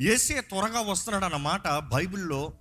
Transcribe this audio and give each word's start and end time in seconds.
ఏసే 0.00 0.40
త్వరగా 0.40 0.80
వస్తున్నాడు 0.80 1.24
అన్న 1.24 1.36
మాట 1.36 1.68
బైబిల్లో 1.68 2.52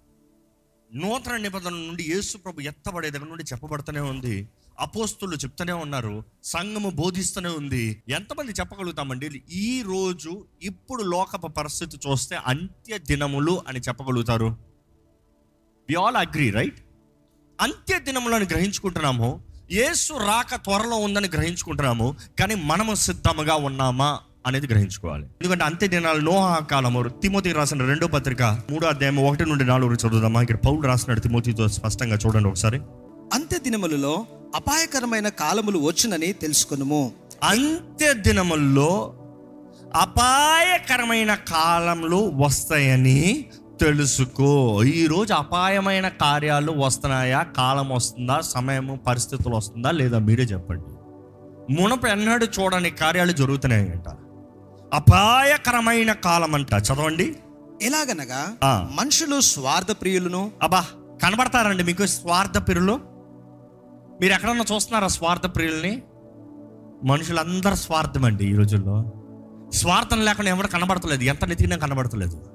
నూతన 0.95 1.37
నిబంధన 1.37 1.69
నుండి 1.69 2.03
యేసు 2.03 2.37
ప్రభు 2.37 2.61
ఎత్తబడే 2.61 3.09
దగ్గర 3.09 3.25
నుండి 3.25 3.43
చెప్పబడుతూనే 3.43 3.99
ఉంది. 3.99 4.49
అపోస్తులు 4.79 5.35
చెప్తూనే 5.35 5.73
ఉన్నారు. 5.73 6.23
సంఘము 6.43 6.89
బోధిస్తూనే 6.89 7.49
ఉంది. 7.49 8.03
ఎంతమంది 8.09 8.51
చెప్పగలుగుతామండి? 8.51 9.43
ఈ 9.51 9.81
రోజు 9.81 10.47
ఇప్పుడు 10.61 11.03
లోకపు 11.03 11.47
పరిస్థితి 11.47 11.97
చూస్తే 11.97 12.39
అంత్య 12.45 12.97
దినములు 12.97 13.61
అని 13.67 13.79
చెప్పగలుగుతారు. 13.79 14.57
వి 15.89 15.95
ఆల్ 15.95 16.15
అగ్రీ 16.15 16.49
రైట్ 16.51 16.79
అంత్య 17.61 17.99
దినములను 17.99 18.45
గ్రహించుకుంటున్నాము. 18.45 19.43
యేసు 19.71 20.13
రాక 20.13 20.55
త్వరలో 20.55 20.95
ఉందని 20.97 21.27
గ్రహించుకుంటున్నాము. 21.27 22.15
కానీ 22.39 22.55
మనము 22.55 22.95
సిద్ధముగా 22.95 23.55
ఉన్నామా? 23.55 24.19
అనేది 24.47 24.67
గ్రహించుకోవాలి. 24.67 25.23
ఎందుకంటే 25.23 25.63
అంత్య 25.63 25.87
దినాలు 25.87 26.19
నోహా 26.19 26.59
కాలము 26.59 27.07
తిమోతి 27.07 27.51
రాసిన 27.51 27.85
రెండో 27.85 28.07
పత్రిక 28.07 28.43
మూడో 28.43 28.87
అధ్యాయం 28.87 29.27
ఒకటి 29.27 29.45
నుండి 29.45 29.65
నాలుగు 29.65 29.93
చదువుదామా? 29.93 30.41
ఇక్కడ 30.41 30.55
పౌలు 30.55 30.81
రాసినాడు 30.81 31.19
తిమోతితో 31.19 31.67
స్పష్టంగా 31.67 32.17
చూడండి 32.25 32.49
ఒకసారి. 32.49 32.79
అంత్య 33.33 33.57
దినములలో 33.59 34.25
అపాయకరమైన 34.55 35.29
కాలములు 35.29 35.79
వచ్చునని 35.79 36.33
తెలుసుకొనుము. 36.33 37.11
అంత్య 37.43 38.13
దినముల్లో 38.13 39.13
అపాయకరమైన 39.95 41.35
కాలంలో 41.35 42.31
వస్తాయని 42.35 43.45
తెలుసుకో. 43.81 44.83
ఈరోజు 44.83 45.33
అపాయమైన 45.33 46.07
కార్యాలు 46.07 46.71
వస్తున్నాయా? 46.71 47.43
కాలం 47.43 47.89
వస్తుందా? 47.89 48.41
సమయము 48.41 48.95
పరిస్థితులు 48.95 49.55
వస్తుందా? 49.55 49.91
లేదా 49.91 50.19
మీరే 50.19 50.43
చెప్పండి. 50.43 50.83
మునపు 51.73 52.07
ఎన్నడూ 52.07 52.45
చూడని 52.45 52.89
కార్యాలు 52.89 53.31
జరుగుతున్నాయంట. 53.31 54.28
అపాయకరమైన 54.93 56.11
కాలం 56.11 56.55
అంట 56.55 56.73
చదవండి. 56.73 57.35
ఎలాగనగా. 57.81 58.55
మనుషులు 58.93 59.41
స్వార్థ 59.41 59.91
ప్రియులను 59.91 60.51
అబ్బా 60.63 60.85
కనబడతారండి 61.23 61.83
మీకు 61.83 62.05
స్వార్థ 62.05 62.57
ప్రియులు 62.57 62.99
మీరు 64.21 64.33
ఎక్కడన్నా 64.33 64.65
చూస్తున్నారా 64.75 65.07
స్వార్థ 65.07 65.41
ప్రియుల్ని 65.41 66.01
మనుషులందరూ 67.03 67.75
స్వార్థం 67.75 68.25
అండి 68.25 68.45
ఈ 68.45 68.55
రోజుల్లో. 68.55 69.05
స్వార్థం 69.73 70.25
లేకుండా 70.25 70.51
ఎవరు 70.51 70.67
కనబడతలేదు 70.67 71.23
ఎంత 71.23 71.45
నెతికినా 71.45 71.77
కనబడతలేదు. 71.77 72.45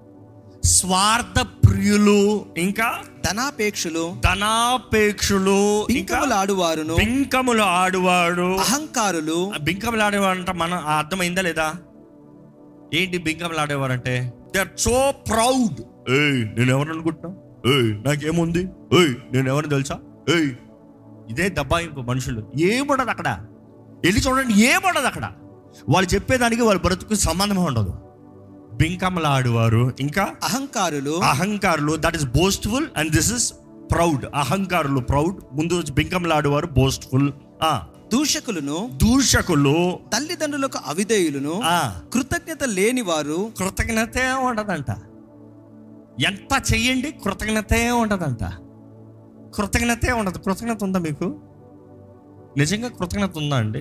స్వార్థ 0.65 1.41
ప్రియులు 1.41 2.47
ఇంకా? 2.57 2.99
ధనాపేక్షలు 3.31 4.17
ధనాపేక్షులు 4.25 5.87
ఇంకా? 5.91 6.15
పింకములు 6.15 6.35
ఆడువారును 6.35 6.95
బింకములు 6.95 7.63
ఆడువాడు 7.63 8.57
అహంకారులు. 8.57 9.53
బింకములు 9.61 10.03
ఆడేవాడు 10.03 10.39
అంటే 10.39 10.53
మన 10.53 10.75
అర్థమైందా 10.75 11.43
లేదా? 11.43 11.75
ఏంటి 12.97 13.39
అంటే 13.91 14.33
దే 14.55 14.61
ఆర్ 14.61 14.69
సో 14.79 15.13
ప్రౌడ్ 15.29 15.81
ఏయ్ 16.11 16.59
నేను 16.59 16.71
ఎవరు 16.71 16.93
అనుకుంటున్నా? 16.93 17.37
ఏయ్ 17.75 18.05
నాకేముంది? 18.07 18.61
ఏయ్ 18.93 19.15
నేను 19.33 19.49
ఎవరిని 19.49 19.71
తెలుసా? 19.71 19.99
ఏయ్ 20.29 20.51
ఇదే 21.31 21.49
దబ్బాయింపు 21.49 22.01
మనుషులు. 22.01 22.51
ఏముండదు 22.61 23.11
అక్కడ? 23.11 23.29
వెళ్ళి 24.05 24.21
చూడండి 24.21 24.55
ఏముండదు 24.55 25.07
అక్కడ? 25.07 25.31
వాళ్ళు 25.89 26.15
చెప్పేదానికి 26.15 26.63
వాళ్ళ 26.63 26.81
బ్రతుకు 26.81 27.15
సంబంధం 27.15 27.65
ఉండదు. 27.65 27.95
బింకములు 28.75 29.27
ఆడువారు 29.27 29.93
ఇంకా? 30.01 30.23
అహంకారులు. 30.23 31.11
అహంకారులు. 31.11 31.97
That 32.01 32.17
is 32.17 32.25
boastful 32.25 32.87
and 32.97 33.11
this 33.11 33.33
is 33.33 33.53
proud 33.93 34.25
అహంకారులు 34.35 35.01
proud 35.01 35.37
ముందు 35.53 35.83
బింకములు 35.93 36.35
ఆడువారు 36.35 36.67
బోస్ట్ఫుల్ 36.67 37.33
దూషకులను 38.13 38.91
దూషకులు 38.97 39.99
తల్లిదండ్రులకు 40.17 40.79
అవిధేయులను 40.87 41.63
కృతజ్ఞత 42.13 42.65
లేని 42.65 43.01
వారు 43.01 43.51
కృతజ్ఞతే 43.59 44.33
ఉండదంట. 44.33 44.91
ఎంత 46.27 46.75
చెయ్యండి 46.75 47.13
కృతజ్ఞతే 47.13 47.91
ఉండదంట. 47.91 48.45
కృతజ్ఞతే 49.57 50.13
ఉండదు. 50.13 50.39
కృతజ్ఞత 50.39 50.85
ఉందా 50.85 50.99
మీకు? 50.99 51.41
నిజంగా 52.57 52.89
కృతజ్ఞత 52.89 53.37
ఉందా 53.37 53.57
అండి? 53.57 53.81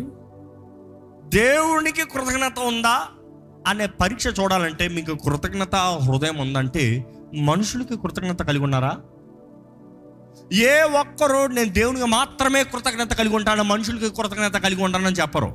దేవునికి 1.38 2.01
కృతజ్ఞత 2.01 2.59
ఉందా 2.59 3.07
అనే 3.67 3.85
పరీక్ష 3.85 4.28
చూడాలంటే 4.28 4.88
మీకు 4.88 5.16
కృతజ్ఞత 5.16 5.75
హృదయం 5.75 6.38
ఉందంటే 6.38 7.06
మనుషులకి 7.35 7.97
కృతజ్ఞత 7.97 8.41
కలిగి 8.41 8.63
ఉన్నారా? 8.63 8.94
ఏ 10.53 10.81
ఒక్కరు 10.81 11.47
నేను 11.47 11.69
దేవునికి 11.69 12.05
మాత్రమే 12.05 12.63
కృతజ్ఞత 12.63 13.13
కలిగి 13.13 13.35
ఉంటాను 13.35 13.63
మనుషులకి 13.63 14.09
కృతజ్ఞత 14.09 14.57
కలిగి 14.57 14.83
ఉంటానని 14.83 15.15
చెప్పరు. 15.15 15.51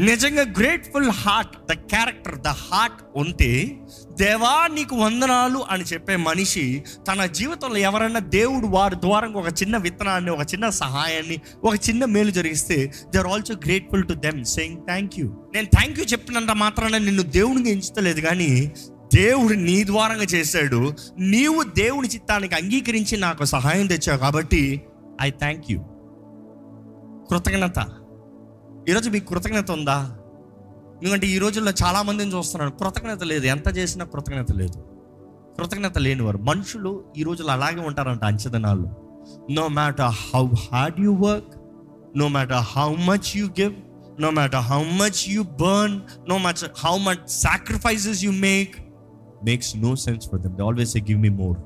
నిజంగా 0.00 0.42
grateful 0.42 1.10
heart 1.10 1.56
the 1.68 1.72
character 1.72 2.36
the 2.38 2.46
heart 2.46 3.02
ఉంటే 3.16 3.78
దేవా 4.18 4.68
నీకు 4.68 4.96
వందనాలు 4.96 5.66
అని 5.70 5.84
చెప్పే 5.84 6.16
మనిషి 6.16 6.84
తన 7.08 7.24
జీవితంలో 7.24 7.76
ఎవరైనా 7.78 8.18
దేవుడు 8.18 8.66
వారి 8.66 8.94
ద్వారా 8.94 9.28
ఒక 9.28 9.62
చిన్న 9.62 9.76
విత్తనాన్ని 9.76 10.30
ఒక 10.30 10.54
చిన్న 10.54 10.68
సహాయాన్ని 10.68 11.38
ఒక 11.64 11.74
చిన్న 11.88 12.04
మేలు 12.04 12.30
జరిగిస్తే 12.30 12.92
they 13.12 13.18
are 13.18 13.26
also 13.26 13.54
grateful 13.54 14.08
to 14.08 14.12
them 14.12 14.44
saying 14.44 14.78
thank 14.86 15.18
you 15.18 15.26
నేను 15.54 15.66
థ్యాంక్ 15.66 15.98
యూ 15.98 16.04
చెప్పినంత 16.04 16.50
మాత్రాన 16.50 16.98
నిన్ను 16.98 17.22
దేవునికి 17.22 17.70
ఎంచుతలేదు 17.70 18.20
కానీ 18.20 18.72
దేవుడు 19.14 19.54
నీ 19.54 19.84
ద్వారంగా 19.84 20.22
చేశాడు. 20.22 20.94
నీవు 21.18 21.62
దేవుని 21.62 22.08
చిత్తానికి 22.08 22.54
అంగీకరించి 22.54 23.16
నాకు 23.16 23.44
సహాయం 23.44 23.86
తెచ్చావు 23.86 24.18
కాబట్టి 24.18 24.82
ఐ 25.22 25.30
థ్యాంక్ 25.30 25.64
యూ 25.70 25.80
కృతజ్ఞత. 27.30 27.86
ఈరోజు 28.88 29.10
మీకు 29.10 29.24
కృతజ్ఞత 29.24 29.70
ఉందా? 29.70 30.18
ఎందుకంటే 31.02 31.26
ఈ 31.26 31.38
రోజుల్లో 31.38 31.72
చాలా 31.84 32.02
మందిని 32.02 32.36
చూస్తున్నాను. 32.36 32.70
కృతజ్ఞత 32.70 33.22
లేదు. 33.22 33.46
ఎంత 33.46 33.76
చేసినా 33.76 34.04
కృతజ్ఞత 34.04 34.52
లేదు. 34.52 34.84
కృతజ్ఞత 35.58 35.98
లేనివారు. 35.98 36.38
మనుషులు 36.38 37.04
ఈ 37.16 37.22
రోజుల్లో 37.22 37.52
అలాగే 37.52 37.80
ఉంటారంట 37.80 38.24
అంచదనాలు. 38.24 39.08
No 39.52 39.68
matter 39.68 40.36
how 40.36 40.48
hard 40.72 41.00
you 41.00 41.14
work 41.14 41.54
no 42.18 42.28
matter 42.28 42.56
how 42.56 42.94
much 42.94 43.36
you 43.36 43.46
give 43.46 43.74
no 44.20 44.30
matter 44.30 44.60
how 44.60 44.82
much 44.82 45.28
you 45.28 45.42
burn 45.42 46.00
no 46.28 46.38
much 46.38 46.86
how 46.86 46.98
much 46.98 47.28
sacrifices 47.28 48.24
you 48.24 48.32
make 48.32 48.87
makes 49.44 49.76
no 49.76 49.96
sense 49.96 50.28
for 50.32 50.40
them 50.40 50.54
they 50.54 50.62
always 50.62 50.96
give 50.96 51.20
me 51.20 51.28
more 51.28 51.58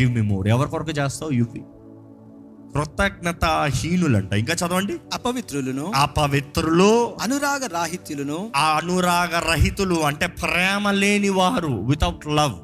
give 0.00 0.14
me 0.14 0.20
more 0.20 0.48
ఎవరి 0.48 0.70
కొరకు 0.70 0.90
చేస్తావు? 0.90 1.30
You 1.30 1.44
కృతజ్ఞత 2.74 3.44
హీనులంట. 3.64 4.32
ఇంకా 4.32 4.54
చదవండి. 4.54 4.96
అపవిత్రులను. 5.14 5.92
అపవిత్రులు. 5.96 7.14
అనురాగ 7.22 7.66
రాహిత్యులను. 7.66 8.50
ఆ 8.56 8.76
అనురాగ 8.76 9.52
రహితులు 9.52 9.94
అంటే 9.94 10.26
ప్రేమ 10.26 10.90
లేని 10.90 11.28
వారు 11.28 11.72
వితౌట్ 11.72 12.26
లవ్ 12.26 12.54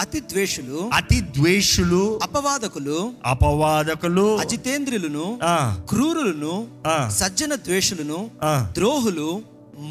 అతి 0.00 0.20
ద్వేషులు. 0.20 0.90
అతి 0.94 1.20
ద్వేషులు. 1.20 2.20
అపవాదకులు. 2.22 3.10
అపవాదకులు. 3.26 4.36
అజితేంద్రులను. 4.36 5.38
క్రూరులను. 5.86 6.66
సజ్జన 7.10 7.54
ద్వేషులను. 7.54 8.30
ద్రోహులు. 8.72 9.40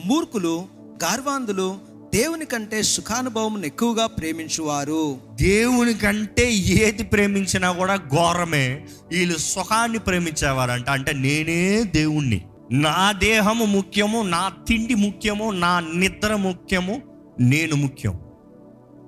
మూర్ఖులు. 0.06 0.64
గార్వాంధులు. 1.04 1.93
దేవుని 2.14 2.46
కంటే 2.46 2.84
సుఖానుభవం 2.84 3.66
ఎక్కువగా 3.66 4.06
ప్రేమించువారు. 4.06 5.20
దేవుని 5.34 5.94
కంటే 5.94 6.54
ఏది 6.54 7.04
ప్రేమించినా 7.04 7.72
కూడా 7.72 7.96
ఘోరమే. 7.96 8.86
వీళ్ళు 9.12 9.38
సుఖాన్ని 9.38 10.00
ప్రేమించేవారంట. 10.00 10.90
అంటే 10.90 11.14
నేనే 11.14 11.84
దేవుణ్ణి. 11.84 12.46
నా 12.72 13.12
దేహము 13.12 13.66
ముఖ్యము 13.66 14.22
నా 14.22 14.52
తిండి 14.68 14.96
ముఖ్యము 14.96 15.52
నా 15.52 15.80
నిద్ర 15.80 16.36
ముఖ్యము 16.36 17.02
నేను 17.40 17.76
ముఖ్యం. 17.76 18.20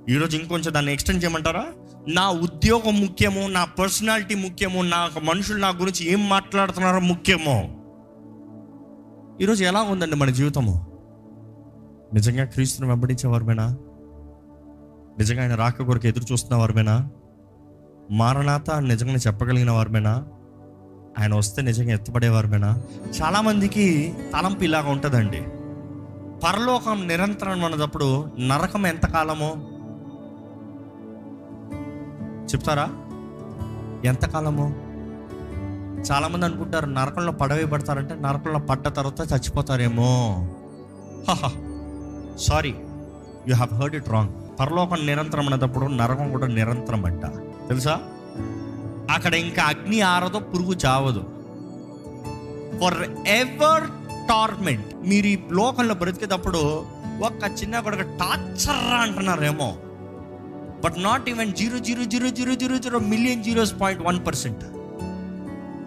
ఈరోజు 0.09 0.37
ఇంకొంచెం 0.37 0.73
దాన్ని 0.73 0.93
ఎక్స్టెండ్ 0.93 1.23
చేయమంటారా? 1.23 1.67
నా 2.07 2.29
ఉద్యోగం 2.29 3.01
ముఖ్యము 3.01 3.47
నా 3.47 3.65
పర్సనాలిటీ 3.65 4.35
ముఖ్యము 4.35 4.81
నా 4.81 5.09
మనుషులు 5.23 5.57
నా 5.57 5.69
గురించి 5.69 6.11
ఏం 6.11 6.29
మాట్లాడుతున్నారో 6.29 6.99
ముఖ్యమో. 6.99 7.69
ఈరోజు 9.41 9.63
ఎలా 9.63 9.81
ఉందండి 9.81 10.15
మన 10.15 10.29
జీవితము? 10.29 10.94
నిజంగా 12.15 12.45
క్రీస్తుని 12.45 12.87
వెంబడించేవారుమేనా 12.87 13.77
నిజంగా 15.19 15.41
ఆయన 15.41 15.55
రాక 15.55 15.81
కొరకు 15.81 16.07
ఎదురు 16.07 16.25
చూస్తున్న 16.31 16.59
వారమేనా? 16.59 17.09
మారణాత 18.11 18.71
నిజంగా 18.71 19.13
చెప్పగలిగిన 19.13 19.71
వారమేనా? 19.71 20.25
ఆయన 21.19 21.35
వస్తే 21.35 21.61
నిజంగా 21.61 21.91
ఎత్తపడేవారమేనా 21.91 22.81
చాలామందికి 23.21 24.13
తలంపు 24.33 24.63
ఇలాగ 24.63 24.89
ఉంటుందండి. 24.89 25.41
పరలోకం 26.45 27.07
నిరంతరం 27.07 27.65
అన్నదప్పుడు 27.65 28.25
నరకం 28.39 28.87
ఎంతకాలమో? 28.87 29.55
చెప్తారా? 32.45 32.89
ఎంతకాలమో? 34.05 34.69
చాలామంది 36.11 36.45
అనుకుంటారు 36.45 36.85
నరకంలో 36.85 37.31
పడవే 37.31 37.65
పడతారంటే 37.65 38.15
నరకంలో 38.15 38.59
పడ్డ 38.59 38.87
తర్వాత 38.87 39.33
చచ్చిపోతారేమో. 39.33 40.47
Sorry 42.39 42.75
you 43.47 43.55
have 43.55 43.73
heard 43.73 43.95
it 43.95 44.09
wrong 44.09 44.59
పరలోకం 44.59 45.05
నిరంతరం 45.05 45.53
అన్నప్పుడు 45.53 45.85
నరకం 45.85 46.31
కూడా 46.31 46.47
నిరంతరం 46.47 47.05
అంట 47.05 47.25
తెలుసా? 47.67 47.99
అక్కడ 49.11 49.33
ఇంకా 49.33 49.63
అగ్ని 49.63 50.01
ఆరదు 50.01 50.39
పురుగు 50.39 50.73
చావదు. 50.73 51.19
ఫర్ 52.79 53.27
ఎవర్ 53.27 53.83
టార్మెంట్ 54.29 54.85
మీరు 55.07 55.25
ఈ 55.25 55.37
లోకంలో 55.51 55.95
బ్రతికేటప్పుడు 55.95 56.85
ఒక 57.21 57.61
చిన్న 57.61 57.79
కొడుకు 57.79 58.01
torture 58.01 58.93
అంటున్నారేమో. 58.93 59.75
But 60.83 60.93
not 60.97 61.29
even 61.29 61.53
zero 61.53 61.77
zero 61.77 62.03
zero 62.03 62.29
zero 62.29 62.55
zero 62.55 62.77
zero 62.77 62.99
million 62.99 63.43
zeros 63.43 63.81
point 63.81 64.03
one 64.03 64.25
percent 64.25 64.63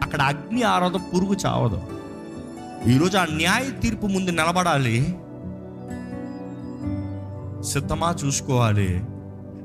అక్కడ 0.03 0.23
అగ్ని 0.23 0.63
ఆరాధ 0.63 0.95
పురుగు 0.97 1.35
చావదు. 1.35 1.83
ఈరోజు 2.91 3.19
ఆ 3.19 3.25
న్యాయ 3.25 3.71
తీర్పు 3.81 4.07
ముందు 4.07 4.31
నిలబడాలి. 4.31 5.19
సిద్ధమా 7.63 8.17
చూసుకోవాలి? 8.25 9.05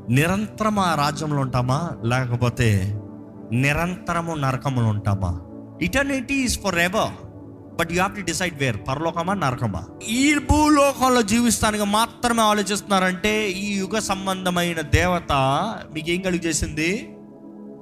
నిరంతరం 0.10 0.80
ఆ 0.80 0.96
రాజ్యంలో 0.96 1.42
ఉంటామా? 1.42 1.90
లేకపోతే 2.04 3.00
నిరంతరము 3.52 4.36
నరకములు 4.36 4.86
ఉంటామా? 4.86 5.42
Eternity 5.82 6.34
is 6.34 6.60
for 6.60 6.80
ever 6.80 7.28
but 7.76 7.92
you 7.92 7.96
have 7.96 8.16
to 8.16 8.22
decide 8.22 8.60
where 8.60 8.78
పరలోకమా 8.88 9.34
నరకమా? 9.34 9.84
ఈ 10.10 10.36
భూలోకంలో 10.52 11.22
జీవిస్తానికి 11.22 11.84
మాత్రమే 11.84 12.42
ఆలోచిస్తున్నారంటే 12.42 13.50
ఈ 13.50 13.78
యుగ 13.78 14.00
సంబంధమైన 14.00 14.82
దేవత 14.82 15.32
మీకు 15.94 16.10
ఏం 16.10 16.22
కలిగి 16.22 16.42
చేసింది? 16.42 17.16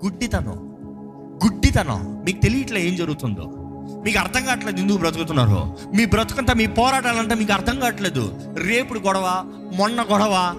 గుడ్డితనం. 0.05 0.71
గుడ్డితనం. 1.45 2.23
మీకు 2.25 2.41
తెలియట్లే 2.41 2.87
ఏం 2.87 2.95
జరుగుతుందో. 2.95 3.43
మీకు 4.05 4.19
అర్థం 4.19 4.45
కావట్లేదు 4.45 4.77
ఎందుకు 4.77 4.97
బ్రతుకుతున్నారు? 4.97 5.77
మీ 5.95 6.05
బ్రతుకంతా 6.05 6.53
మీ 6.53 6.67
పోరాటాలంటే 6.67 7.35
మీకు 7.35 7.53
అర్థం 7.53 7.79
కావట్లేదు. 7.79 8.53
రేపుడు 8.57 8.99
గొడవ 8.99 9.43
మొన్న 9.73 10.01
గొడవ 10.01 10.55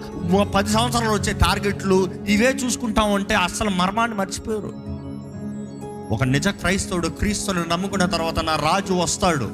పది 0.55 0.69
సంవత్సరాలు 0.69 1.13
వచ్చే 1.13 1.33
టార్గెట్లు 1.33 2.09
ఇవే 2.29 2.51
చూసుకుంటా 2.51 3.03
ఉంటే 3.03 3.35
అస్సలు 3.35 3.71
మర్మాన్ని 3.71 4.17
మర్చిపోయారు. 4.17 4.73
ఒక 6.15 6.25
నిజ 6.25 6.49
క్రైస్తవుడు 6.49 7.09
క్రీస్తుని 7.09 7.69
నమ్ముకున్న 7.69 8.05
తర్వాత 8.05 8.39
నా 8.39 8.57
రాజు 8.57 8.93
వస్తాడు 8.93 9.49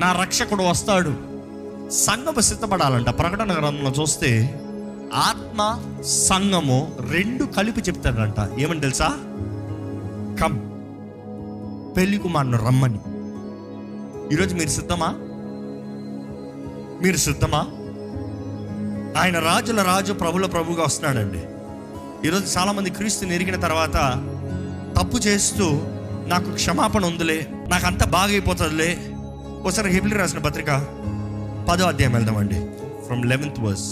నా 0.00 0.12
రక్షకుడు 0.12 0.62
వస్తాడు. 0.62 1.14
సంఘము 1.90 2.40
సిద్ధపడాలంట 2.40 3.08
ప్రకటన 3.08 3.52
గ్రంథంలో 3.52 4.02
చూస్తే 4.02 4.60
ఆత్మ 5.14 5.82
సంఘము 6.02 6.92
రెండు 7.10 7.44
కలిపి 7.44 7.80
చెప్తాడంట 7.80 8.60
ఏమని 8.60 8.80
తెలుసా? 8.80 9.08
కమ్ 10.40 10.58
పెళ్ళి 11.96 12.18
కుమారుని 12.18 12.56
రమ్మని. 12.56 12.98
ఈరోజు 14.34 14.54
మీరు 14.54 14.68
సిద్ధమా? 14.68 15.14
మీరు 17.02 17.16
సిద్ధమా? 17.16 17.66
ఆయన 19.16 19.38
రాజుల 19.38 19.82
రాజు 19.82 20.12
ప్రభుల 20.12 20.46
ప్రభుగా 20.46 20.82
వస్తున్నాడండి. 20.82 21.42
ఈరోజు 22.28 22.58
చాలామంది 22.58 22.90
క్రీస్తుని 22.90 23.34
ఎరిగిన 23.34 23.60
తర్వాత 23.60 23.96
తప్పు 24.98 25.18
చేస్తూ 25.18 25.64
నాకు 26.26 26.54
క్షమాపణ 26.54 27.04
ఉందిలే 27.04 27.46
నాకు 27.68 27.86
అంత 27.86 28.04
బాగైపోతుందిలే. 28.08 28.98
ఒకసారి 29.62 29.90
హెబిలి 29.90 30.16
రాసిన 30.16 30.38
పత్రిక 30.38 30.66
పదో 31.68 31.84
అధ్యాయం 31.84 32.12
వెళ్దామండి. 32.12 32.54
ఫ్రమ్ 33.06 33.26
లెవెన్త్ 33.26 33.60
వర్స్ 33.60 33.88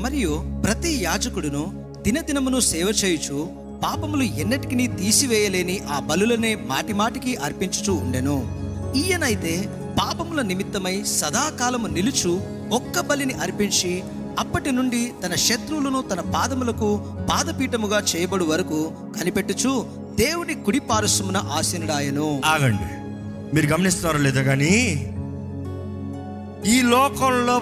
మరియు 0.00 0.44
ప్రతి 0.64 0.92
యాజకుడును 1.02 1.94
దినదినమును 2.02 2.60
సేవ 2.60 2.92
చేయుచు 3.04 3.48
పాపములు 3.84 4.22
ఎన్నటికి 4.22 4.86
తీసివేయలేని 4.86 5.80
ఆ 5.92 5.98
బలులనే 5.98 6.54
మాటిమాటికి 6.54 7.36
అర్పించుచూ 7.36 7.94
ఉండెను. 7.94 8.36
ఈయనైతే 8.96 9.54
పాపముల 9.98 10.42
నిమిత్తమై 10.42 11.02
సదాకాలము 11.12 11.86
నిలుచు 11.86 12.32
ఒక్క 12.72 13.00
బలిని 13.00 13.34
అర్పించి 13.34 13.92
అప్పటి 14.38 14.70
నుండి 14.70 15.12
తన 15.24 15.34
శత్రువులను 15.34 16.02
తన 16.02 16.20
పాదములకు 16.34 16.88
పాదపీఠముగా 17.30 18.02
చేయబడు 18.02 18.44
వరకు 18.44 18.78
కనిపెట్టుచు 19.18 19.72
దేవుని 20.14 20.54
కుడి 20.54 20.78
పారుసమున 20.80 21.36
ఆసీనుడాయను. 21.52 22.40
ఆగండి. 22.44 22.88
మీరు 23.54 23.66
గమనిస్తున్నారో 23.66 24.18
లేదో 24.18 24.42
కానీ 24.42 24.74
ఈ 26.66 26.82
లోకంలో 26.82 27.56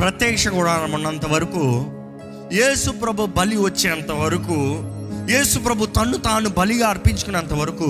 ప్రత్యక్ష 0.00 0.48
గుడారం 0.48 0.92
ఉన్నంత 0.92 1.26
వరకు 1.26 1.64
యేసు 2.52 2.90
ప్రభు 2.90 3.26
బలి 3.26 3.56
వచ్చేంత 3.56 4.10
వరకు 4.12 4.58
యేసు 5.30 5.58
ప్రభు 5.58 5.86
తన్ను 5.86 6.18
తాను 6.18 6.48
బలిగా 6.48 6.88
అర్పించుకున్నంత 6.88 7.52
వరకు 7.52 7.88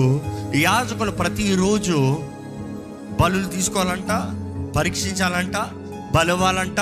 యాజకులు 0.55 1.11
ప్రతిరోజు 1.11 1.97
బలులు 3.21 3.47
తీసుకోవాలంట 3.47 4.11
పరీక్షించాలంట 4.77 5.57
బలవాలంట 6.15 6.79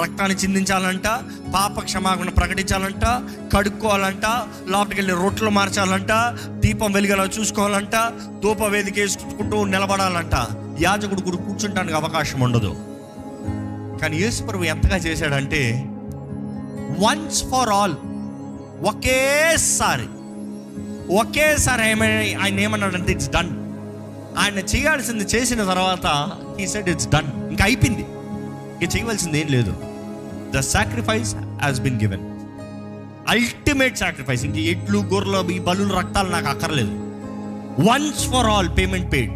రక్తాన్ని 0.00 0.36
చిందించాలంట 0.36 1.06
పాప 1.54 1.80
క్షమాపణ 1.80 2.28
ప్రకటించాలంట 2.28 3.04
కడుక్కోవాలంట 3.56 4.26
లోపలికి 4.68 5.00
వెళ్ళి 5.00 5.14
రొట్టెలు 5.22 5.50
మార్చాలంట 5.50 6.12
దీపం 6.50 6.92
వెలిగేలా 6.92 7.24
చూసుకోవాలంట 7.24 7.96
ధూప 8.42 8.62
వేదిక 8.62 8.98
వేసుకుంటూ 8.98 9.64
నిలబడాలంట. 9.64 10.34
యాజకుడు 10.80 11.20
గుడి 11.20 11.36
కూర్చుంటానికి 11.36 11.94
అవకాశం 11.94 12.40
ఉండదు. 12.40 12.72
కానీ 14.00 14.16
యేసుప్రభు 14.16 14.64
ఎంతగా 14.64 14.96
చేశాడంటే 14.96 15.62
వన్స్ 17.04 17.42
ఫర్ 17.44 17.68
ఆల్ 17.68 17.94
ఒకేసారి 18.86 20.08
ఒకేసారి 21.16 21.90
ఏమైనా 21.90 22.44
ఆయన 22.44 22.60
ఏమన్నాడంటే 22.60 23.12
ఇట్స్ 23.12 23.30
డన్ 23.30 23.52
ఆయన 24.38 24.58
చేయాల్సింది 24.58 25.24
చేసిన 25.24 25.64
తర్వాత 25.64 26.06
ఈ 26.60 26.66
సెడ్ 26.66 26.88
ఇట్స్ 26.88 27.08
డన్ 27.08 27.50
ఇంకా 27.50 27.64
అయిపోయింది. 27.64 28.04
ఇంకా 28.74 28.96
చేయవలసింది 28.96 29.40
ఏం 29.40 29.46
లేదు. 29.48 29.72
The 30.52 30.60
sacrifice 30.60 31.34
has 31.62 31.80
been 31.80 32.00
given 32.02 32.24
ultimate 33.28 33.98
sacrifice 33.98 34.44
ఇంక 34.44 34.56
ఎట్లు 34.56 34.98
గొర్రెలు 34.98 35.50
ఈ 35.50 35.58
బలులు 35.58 35.94
రక్తాలు 35.94 36.28
నాకు 36.28 36.48
అక్కర్లేదు. 36.48 36.94
Once 37.80 38.28
for 38.28 38.46
all 38.46 38.68
payment 38.78 39.12
paid 39.12 39.32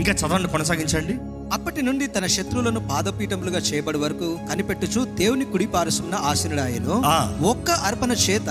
ఇంకా 0.00 0.12
చదవండి 0.12 0.48
కొనసాగించండి. 0.48 1.14
అప్పటి 1.52 1.82
నుండి 1.82 2.06
తన 2.06 2.26
శత్రువులను 2.26 2.88
పాదపీఠములుగా 2.88 3.58
చేయబడి 3.58 3.98
వరకు 3.98 4.38
కనిపెట్టుచు 4.50 5.04
దేవుని 5.14 5.44
కుడి 5.44 5.66
పారుసమున 5.66 6.14
ఆసీనుడాయను 6.14 7.02
ఆ. 7.06 7.38
ఒక్క 7.42 7.70
అర్పణ 7.70 8.12
చేత 8.12 8.50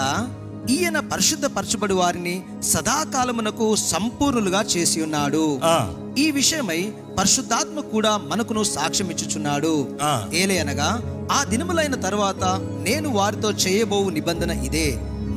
ఈయన 0.69 1.00
పరిశుద్ధపరచబడి 1.12 1.94
వారిని 1.94 2.33
సదాకాలమునకు 2.63 3.75
సంపూర్ణులుగా 3.75 4.62
చేసి 4.63 5.01
ఉన్నాడు. 5.01 5.45
ఈ 6.19 6.31
విషయమై 6.31 6.94
పరిశుద్ధాత్మ 7.18 7.80
కూడా 7.80 8.12
మనకును 8.18 8.63
సాక్ష్యం 8.63 9.10
ఇచ్చుచున్నాడు. 9.10 9.74
ఏలే 10.33 10.57
అనగా 10.60 10.89
ఆ 11.31 11.44
దినములైన 11.44 11.95
తర్వాత 11.95 12.44
నేను 12.88 13.10
వారితో 13.10 13.51
చేయబోవు 13.51 14.10
నిబంధన 14.10 14.51
ఇదే. 14.68 14.88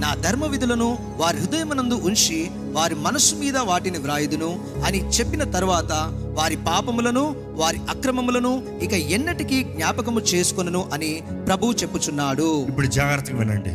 నా 0.03 0.11
ధర్మ 0.15 0.45
విధులను 0.47 0.87
వారి 1.17 1.39
హృదయమునందు 1.39 1.97
ఉంచి 2.09 2.39
వారి 2.73 2.95
మనస్సు 2.95 3.35
మీద 3.35 3.57
వాటిని 3.71 3.99
వ్రాయుదును 3.99 4.51
అని 4.85 5.01
చెప్పిన 5.09 5.43
తర్వాత 5.57 5.93
వారి 6.39 6.57
పాపములను 6.69 7.25
వారి 7.61 7.81
అక్రమములను 7.91 8.53
ఇక 8.83 8.93
ఎన్నటికీ 9.17 9.59
జ్ఞాపకము 9.63 10.21
చేసుకొనును 10.21 10.83
అని 10.93 11.11
ప్రభువు 11.47 11.73
చెప్పుచున్నాడు. 11.73 12.67
ఇప్పుడు 12.69 12.87
జాగ్రత్తగా 12.99 13.39
వినండి. 13.39 13.73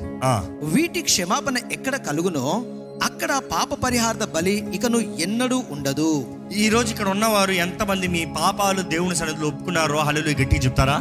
వీటి 0.65 1.01
క్షమాపణ 1.01 1.57
ఎక్కడ 1.71 1.95
కలుగునో 1.95 2.45
అక్కడ 3.03 3.31
పాప 3.53 3.73
పరిహార్థ 3.83 4.23
బలి 4.35 4.55
ఇకను 4.73 4.99
ఎన్నడూ 5.25 5.63
ఉండదు. 5.71 6.09
ఈ 6.55 6.69
రోజు 6.69 6.91
ఇక్కడ 6.91 7.07
ఉన్నవారు 7.09 7.51
ఎంతమంది 7.65 8.07
మీ 8.07 8.21
పాపాలు 8.25 8.81
దేవుని 8.93 9.15
సన్నిధిలో 9.15 9.47
ఒప్పుకున్నారో 9.47 9.99
హల్లు 9.99 10.29
గట్టిగా 10.29 10.61
చెప్తారా? 10.61 10.97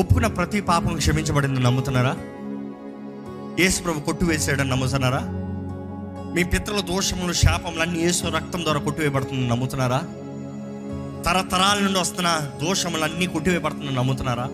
ఒప్పుకున్న 0.00 0.26
ప్రతి 0.38 0.60
పాపం 0.60 0.92
క్షమించబడిందని 0.96 1.64
నమ్ముతున్నారా? 1.64 2.12
యేసు 3.58 3.82
కొట్టువేశాడని 3.82 4.56
కొట్టు 4.56 4.70
నమ్ముతున్నారా? 4.70 5.20
మీ 6.34 6.44
పితృల 6.44 6.80
దోషములు 6.80 7.32
శాపములు 7.32 7.80
అన్ని 7.80 8.00
యేసు 8.00 8.26
రక్తం 8.26 8.62
ద్వారా 8.62 8.80
కొట్టివేయబడుతుంది 8.80 9.48
నమ్ముతున్నారా? 9.48 10.00
తరతరాల 11.26 11.78
నుండి 11.78 11.98
వస్తున్న 11.98 12.50
దోషములన్నీ 12.62 13.26
కొట్టివేయబడుతుందని 13.26 13.94
నమ్ముతున్నారా? 13.94 14.48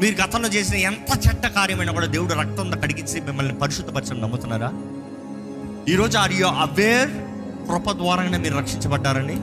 మీరు 0.00 0.22
గతంలో 0.22 0.48
చేసిన 0.48 0.74
ఎంత 0.74 1.28
చెడ్డ 1.28 1.46
కార్యమైనా 1.46 1.92
కూడా 1.92 2.06
దేవుడు 2.06 2.34
రక్తంతో 2.34 2.78
కడిగించి 2.78 3.20
మిమ్మల్ని 3.20 3.54
పరిశుద్ధపరచని 3.54 4.20
నమ్ముతున్నారా? 4.20 4.72
ఈరోజు 5.88 6.18
ఆర్ 6.18 6.32
యు 6.32 6.46
అవేర్ 6.46 7.10
కృప 7.68 7.90
ద్వారానే 7.90 8.38
మీరు 8.38 8.56
రక్షించబడ్డారని? 8.56 9.34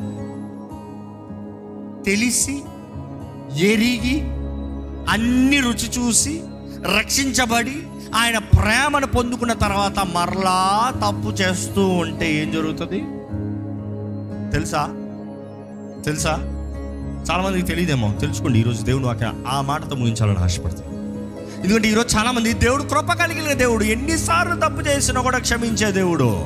తెలిసి 2.03 2.61
ఎరిగి 3.65 4.21
అన్ని 5.09 5.59
రుచి 5.59 5.89
చూసి 5.99 6.41
రక్షించబడి 6.97 7.83
ఆయన 8.15 8.38
ప్రేమను 8.59 9.07
పొందుకున్న 9.07 9.53
తర్వాత 9.53 9.99
మరలా 9.99 10.91
తప్పు 10.95 11.29
చేస్తూ 11.29 11.87
ఉంటే 11.87 12.41
ఏం 12.41 12.51
జరుగుతుంది? 12.51 12.99
తెలుసా? 14.51 14.87
తెలుసా? 16.05 16.31
చాలామందికి 17.31 17.67
తెలియదేమో. 17.67 18.13
తెలుసుకోండి 18.21 18.59
ఈరోజు 18.59 18.81
దేవుడు 18.81 19.05
వాక్య 19.05 19.33
ఆ 19.47 19.61
మాటతో 19.61 19.95
ముగించాలని 19.95 20.37
ఆశపడుతుంది 20.37 20.87
ఎందుకంటే 21.63 21.87
ఈరోజు 21.87 22.17
చాలామంది 22.17 22.53
దేవుడు 22.53 22.83
కృప 22.83 23.13
కలిగిన 23.13 23.53
దేవుడు. 23.53 23.83
ఎన్నిసార్లు 23.83 24.55
తప్పు 24.55 24.81
చేసినా 24.81 25.21
కూడా 25.21 25.37
క్షమించే 25.37 25.91
దేవుడు. 25.91 26.41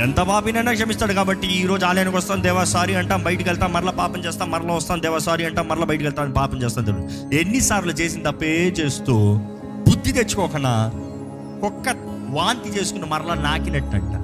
ఎంత 0.00 0.16
పాపినైనా 0.16 0.72
క్షమిస్తాడు 0.72 1.12
కాబట్టి 1.12 1.46
ఈ 1.46 1.66
రోజు 1.66 1.84
ఆలయానికి 1.84 2.16
వస్తాం 2.16 2.42
దేవా 2.42 2.64
సారీ 2.64 2.94
అంటాం 2.94 3.22
బయటికి 3.22 3.48
వెళ్తాం 3.48 3.72
మరలా 3.72 3.90
పాపం 3.90 4.20
చేస్తాం 4.20 4.50
మరలా 4.50 4.74
వస్తాం 4.74 5.02
దేవా 5.02 5.18
సారీ 5.18 5.44
అంటాం 5.44 5.68
మరలా 5.68 5.84
బయటికి 5.84 6.04
వెళ్తాం 6.04 6.30
పాపం 6.30 6.62
చేస్తాం 6.62 6.86
దేవుడు. 6.86 7.34
ఎన్నిసార్లు 7.34 7.92
చేసిన 7.92 8.30
తప్పే 8.30 8.74
చేస్తూ 8.80 9.40
బుద్ధి 9.88 10.12
తెచ్చుకోకుండా 10.12 10.92
కుక్క 11.62 11.88
వాంతి 12.30 12.68
చేసుకుని 12.68 13.06
మరలా 13.06 13.34
నాకినట్టంట. 13.34 14.14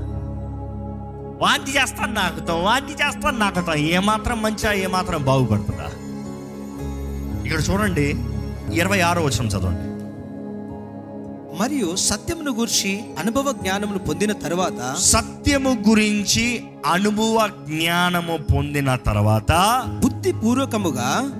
వాంతి 1.42 1.70
చేస్తాను 1.70 2.12
నాకుతాం 2.12 2.64
వాంతి 2.64 2.92
చేస్తాను 2.92 3.38
నాకుతాం 3.38 3.74
ఏమాత్రం 3.74 4.42
మంచిగా 4.42 4.72
ఏమాత్రం 4.72 5.24
బాగుపడుతుందా? 5.24 5.84
ఇక్కడ 7.44 7.60
చూడండి 7.70 8.14
ఇరవై 8.72 9.00
ఆరో 9.00 9.22
వచనం 9.22 9.46
చదవండి. 9.46 9.88
మరియు 11.62 11.96
సత్యమును 11.96 12.52
గూర్చి 12.52 13.00
అనుభవ 13.18 13.52
జ్ఞానమును 13.52 13.98
పొందిన 13.98 14.32
తరువాత 14.32 14.94
సత్యము 14.98 15.84
గురించి 15.88 16.64
అనుభవ 16.86 17.50
జ్ఞానము 17.68 18.36
పొందిన 18.36 18.94
తర్వాత 18.94 19.82
బుద్ధిపూర్వకముగా 20.02 21.30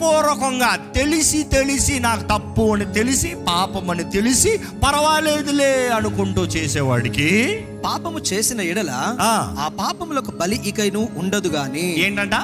బుద్ధిపూర్వకంగా 0.00 0.76
తెలిసి 0.96 1.42
తెలిసి 1.42 2.00
నాకు 2.00 2.22
తప్పు 2.22 2.74
అని 2.74 2.92
తెలిసి 2.92 3.36
పాపం 3.48 3.90
అని 3.90 4.04
తెలిసి 4.04 4.60
పర్వాలేదులే 4.84 5.88
అనుకుంటూ 5.88 6.44
చేసేవాడికి. 6.44 7.60
పాపము 7.84 8.18
చేసిన 8.18 8.60
ఎడల 8.60 8.90
ఆ. 9.20 9.70
పాపములకు 9.80 10.30
బలి 10.30 10.60
ఇకైను 10.66 11.08
ఉండదు 11.16 11.48
గాని. 11.48 12.06
ఏంటంట? 12.06 12.34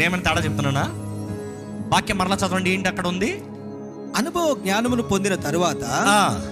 నేమైనా 0.00 0.22
తేడా 0.22 0.44
చెప్తున్నానా? 0.44 0.84
వాక్యం 1.92 2.18
మరలా 2.18 2.36
చదవండి 2.36 2.70
ఏంటి 2.70 2.88
అక్కడ 2.88 3.06
ఉంది? 3.06 3.42
అనుభవ 4.16 4.56
జ్ఞానమును 4.62 5.02
పొందిన 5.02 5.34
తరువాత. 5.34 5.84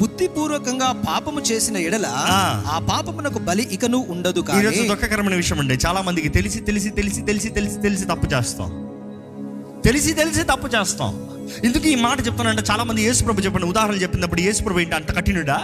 బుద్ధిపూర్వకంగా 0.00 0.92
పాపము 1.08 1.40
చేసిన 1.40 1.76
ఎడల 1.76 2.06
ఆ. 2.08 2.86
పాపమునకు 2.90 3.38
బలి 3.38 3.62
ఇకను 3.62 4.06
ఉండదు 4.08 4.40
కానీ. 4.40 4.88
దుఃఖకరమైన 4.88 5.34
విషయం 5.34 5.60
అండి. 5.60 5.78
చాలా 5.86 6.00
మందికి 6.02 6.28
తెలిసి 6.28 6.60
తెలిసి 6.60 6.90
తెలిసి 6.90 7.22
తెలిసి 7.22 7.48
తెలిసి 7.48 7.80
తెలిసి 7.80 8.04
తప్పు 8.04 8.26
చేస్తాం. 8.26 8.89
తెలిసి 9.84 10.12
తెలిసి 10.12 10.42
తప్పు 10.42 10.68
చేస్తాం. 10.68 11.26
ఎందుకు 11.64 11.86
ఈ 11.86 11.94
మాట 11.94 12.26
చెప్తానంటే 12.26 12.62
చాలా 12.70 12.84
మంది 12.84 13.02
యేసుప్రభు 13.02 13.40
చెప్పిన 13.40 13.64
ఉదాహరణ 13.64 13.94
చెప్పినప్పుడు 13.94 14.40
యేసుప్రభు 14.40 14.78
ఏంటి 14.78 14.94
అంత 14.94 15.16
కఠినుడా? 15.16 15.58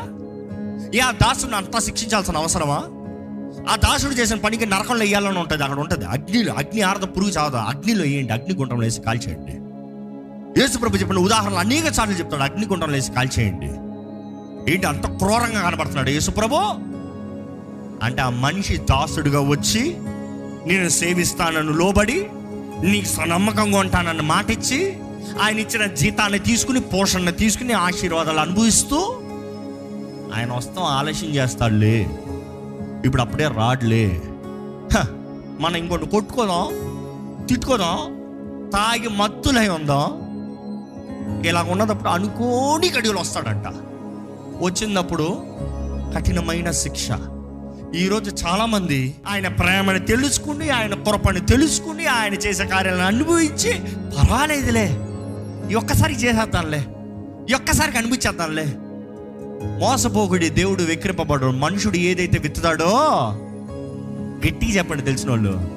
ఏ 0.94 0.98
ఆ 0.98 1.10
దాసుని 1.10 1.56
అంతా 1.56 1.78
శిక్షించాల్సిన 1.78 2.36
అవసరమా? 2.36 2.82
ఆ 3.72 3.76
దాసుడు 3.76 4.12
చేసిన 4.12 4.36
పనికి 4.36 4.66
నరకంలో 4.66 5.04
వేయాలని 5.04 5.38
ఉంటుంది 5.38 5.62
అక్కడ 5.62 5.80
ఉంటుంది. 5.80 6.04
అగ్నిలో 6.04 6.52
అగ్ని 6.52 6.80
ఆరద 6.80 7.02
పురుగు 7.02 7.30
చావదా. 7.30 7.60
అగ్నిలో 7.60 8.02
వేయండి 8.02 8.32
అగ్నిగుండంలో 8.32 8.84
వేసి 8.84 9.00
కాల్చేయండి. 9.00 9.54
యేసుప్రభు 10.60 10.96
చెప్పిన 10.96 11.18
ఉదాహరణలు 11.18 11.54
అనేక 11.54 11.92
సార్లు 11.92 12.14
చెప్తాడు 12.14 12.42
అగ్నిగుండంలో 12.42 12.94
వేసి 12.94 13.12
కాల్చేయండి. 13.12 13.70
ఏంటి 14.72 14.86
అంత 14.86 15.06
క్రూరంగా 15.06 15.60
కనబడుతున్నాడు 15.60 16.10
యేసుప్రభు 16.10 16.56
అంటే 18.02 18.22
ఆ 18.22 18.30
మనిషి 18.30 18.76
దాసుడుగా 18.76 19.40
వచ్చి 19.40 19.96
నేను 20.66 20.88
సేవిస్తానని 20.88 21.72
లోబడి 21.72 22.26
నీకు 22.82 23.24
నమ్మకంగా 23.24 23.78
ఉంటానన్న 23.78 24.20
మాట 24.20 24.50
ఇచ్చి 24.50 24.96
ఆయన 25.42 25.58
ఇచ్చిన 25.58 25.86
జీతాన్ని 25.86 26.38
తీసుకుని 26.38 26.80
పోషణ 26.80 27.30
తీసుకుని 27.30 27.72
ఆశీర్వాదాలు 27.72 28.40
అనుభవిస్తూ 28.40 28.96
ఆయన 30.34 30.52
వస్తాం 30.52 30.84
ఆలస్యం 30.84 31.30
చేస్తాడులే. 31.30 32.10
ఇప్పుడు 33.04 33.22
అప్పుడే 33.22 33.48
రాడులే. 33.48 34.22
హ, 34.94 35.06
మనం 35.60 35.76
ఇంకోటి 35.76 36.06
కొట్టుకోదాం 36.06 36.68
తిట్టుకోదాం 37.46 38.16
తాగి 38.70 39.08
మత్తులై 39.08 39.68
ఉందాం. 39.68 40.26
ఇలా 41.46 41.62
ఉన్నదప్పుడు 41.62 42.08
అనుకోని 42.08 42.92
గడియలు 42.98 43.18
వస్తాడంట. 43.18 43.64
వచ్చినప్పుడు 44.64 45.42
కఠినమైన 46.14 46.70
శిక్ష. 46.70 47.08
ఈరోజు 47.94 48.30
చాలామంది 48.30 49.14
ఆయన 49.28 49.48
ప్రేమను 49.48 49.98
తెలుసుకుని 49.98 50.70
ఆయన 50.70 50.94
పొరపని 50.94 51.40
తెలుసుకుని 51.40 52.06
ఆయన 52.06 52.34
చేసే 52.34 52.64
కార్యాలను 52.64 53.04
అనుభవించి 53.04 53.72
పర్వాలేదులే. 54.18 54.98
ఈ 55.70 55.74
చేసేద్దాంలే. 56.14 56.86
ఈ 57.50 57.52
ఒక్కసారికి 57.52 57.98
అనిపించేద్దాంలే 57.98 58.64
మోసపోకుడి 59.78 60.48
దేవుడు 60.48 60.82
విక్రింపబడు 60.82 61.46
మనుషుడు 61.46 61.96
ఏదైతే 61.96 62.38
విత్తుతాడో 62.38 62.90
గట్టిగా 64.46 64.70
చెప్పండి 64.70 65.02
తెలిసిన 65.02 65.30
వాళ్ళు 65.30 65.70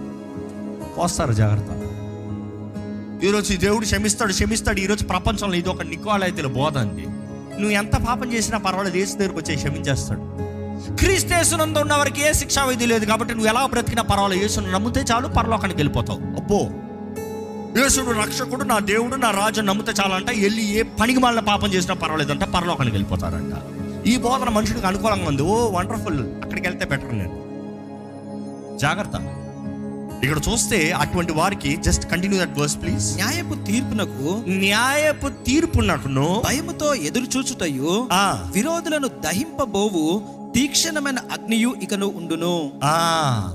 పోస్తారు 0.98 1.34
జాగ్రత్త. 1.34 1.70
ఈరోజు 3.24 3.54
ఈ 3.54 3.58
దేవుడు 3.58 3.86
క్షమిస్తాడు 3.86 4.34
క్షమిస్తాడు. 4.34 4.80
ఈరోజు 4.80 5.04
ప్రపంచంలో 5.06 5.56
ఇది 5.56 5.70
ఒక 5.70 5.82
నికోలైతే 5.82 6.42
బోధ 6.42 6.78
అంది 6.78 7.06
నువ్వు 7.56 7.72
ఎంత 7.72 7.96
పాపం 7.96 8.34
చేసినా 8.34 8.58
పర్వాలేదు 8.58 8.98
ఏసు 8.98 9.18
దగ్గరకు 9.18 9.38
వచ్చి 9.38 9.56
క్షమించేస్తాడు. 9.56 10.49
క్రీస్తేసునందు 10.98 11.79
ఉన్న 11.79 11.93
వారికి 11.93 12.22
ఏ 12.22 12.34
శిక్షా 12.34 12.63
విధి 12.63 12.86
లేదు 12.86 13.05
కాబట్టి 13.05 13.34
నువ్వు 13.34 13.50
ఎలా 13.50 13.65
బ్రతికినా 13.65 14.01
పర్వాలేదు. 14.01 14.41
యేసును 14.41 14.72
నమ్మితే 14.72 15.05
చాలు 15.12 15.27
పరలోకానికి 15.27 15.77
వెళ్ళిపోతావు. 15.77 16.19
అబ్బో! 16.36 16.60
యేసుడు 17.79 18.12
రక్షకుడు 18.12 18.63
నా 18.63 18.79
దేవుడు 18.79 19.15
నా 19.15 19.31
రాజు 19.31 19.62
నమ్మితే 19.62 19.91
చాలంట 20.01 20.29
వెళ్ళి 20.29 20.79
ఏ 20.79 20.81
పనికి 20.81 21.19
మాలిన 21.19 21.39
పాపం 21.39 21.74
చేసినా 21.74 21.93
పర్వాలేదంట 21.93 22.43
పరలోకానికి 22.43 22.96
వెళ్ళిపోతారంట. 22.96 23.53
ఈ 24.08 24.17
బోధన 24.17 24.50
మనుషుడికి 24.50 24.88
అనుకూలంగా 24.88 25.27
ఉంది. 25.27 25.41
Oh 25.43 25.67
wonderful! 25.67 26.19
అక్కడికి 26.43 26.67
వెళ్తే 26.67 26.86
బెటర్ 26.86 27.17
నేను. 27.17 27.36
జాగ్రత్త. 28.77 29.15
ఇక్కడ 30.24 30.41
చూస్తే 30.50 30.91
అటువంటి 30.91 31.31
వారికి 31.31 31.75
just 31.77 32.12
continue 32.12 32.39
that 32.39 32.60
verse 32.60 32.81
please. 32.81 33.15
న్యాయపు 33.15 33.55
తీర్పునకు 33.65 34.43
న్యాయపు 34.48 35.27
తీర్పునకును 35.27 36.41
భయముతో 36.46 36.93
ఎదురు 36.93 37.38
చూచుటయు 37.38 38.08
ఆ, 38.12 38.50
విరోధులను 38.51 39.08
దహింపబోవు 39.08 40.22
తీక్షణమైన 40.56 41.20
అగ్నియు 41.20 41.75
ఇకను 41.84 42.08
ఉండును. 42.08 42.72
ఆ, 42.84 43.53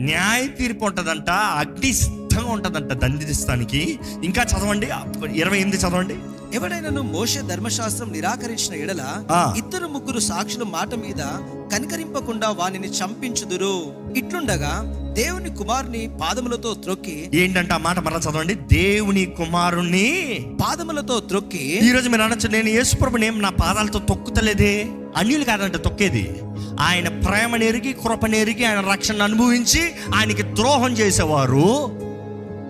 న్యాయ 0.00 0.46
తీర్పు 0.46 0.84
ఉంటదంట 0.84 1.30
అగ్ని 1.30 1.92
సిద్ధంగా 1.92 2.52
ఉంటదంట 2.52 2.92
దండిస్తానికి. 2.92 3.98
ఇంకా 4.24 4.42
చదవండి 4.42 4.88
ఇరవై 5.32 5.56
ఎనిమిది 5.56 5.76
చదవండి. 5.76 6.16
ఎవడైనను 6.54 7.02
మోషే 7.02 7.40
ధర్మశాస్త్రం 7.40 8.12
నిరాకరించిన 8.12 8.82
ఎడల. 8.82 9.24
ఇద్దరు 9.56 9.86
ముగ్గురు 9.86 10.18
సాక్షుల 10.18 10.62
మాట 10.62 10.94
మీద 10.94 11.24
కనికరింపకుండా 11.72 12.50
వానిని 12.50 12.88
చంపించుదురు. 12.88 13.94
ఇట్లుండగా 14.16 14.98
దేవుని 15.12 15.50
కుమారుని 15.50 16.10
పాదములతో 16.22 16.74
త్రొక్కి 16.74 17.30
ఏంటంటే 17.34 17.74
ఆ 17.74 17.76
మాట 17.76 17.98
మరలా 17.98 18.18
చదవండి? 18.18 18.54
దేవుని 18.54 19.24
కుమారుణ్ణి 19.24 20.46
పాదములతో 20.62 21.20
త్రొక్కి 21.20 21.88
ఈ 21.88 21.92
రోజు 21.92 22.08
మీరు 22.08 22.22
అనొచ్చు 22.22 22.48
నేను 22.48 22.68
యేసుప్రభుని 22.68 23.26
ఏం 23.26 23.42
నా 23.42 23.48
పాదాలతో 23.48 23.98
తొక్కుతలేదే? 23.98 24.86
అన్యులు 25.16 25.44
కాదంట 25.44 25.76
తొక్కేది. 25.76 26.36
ఆయన 26.80 27.08
ప్రేమను 27.08 27.64
ఎరిగి 27.64 27.92
కృపను 27.92 28.36
ఎరిగి 28.36 28.64
ఆయన 28.64 28.80
రక్షణ 28.80 29.22
అనుభవించి 29.22 29.82
ఆయనకి 30.14 30.42
ద్రోహం 30.42 30.92
చేసేవారు 30.92 31.86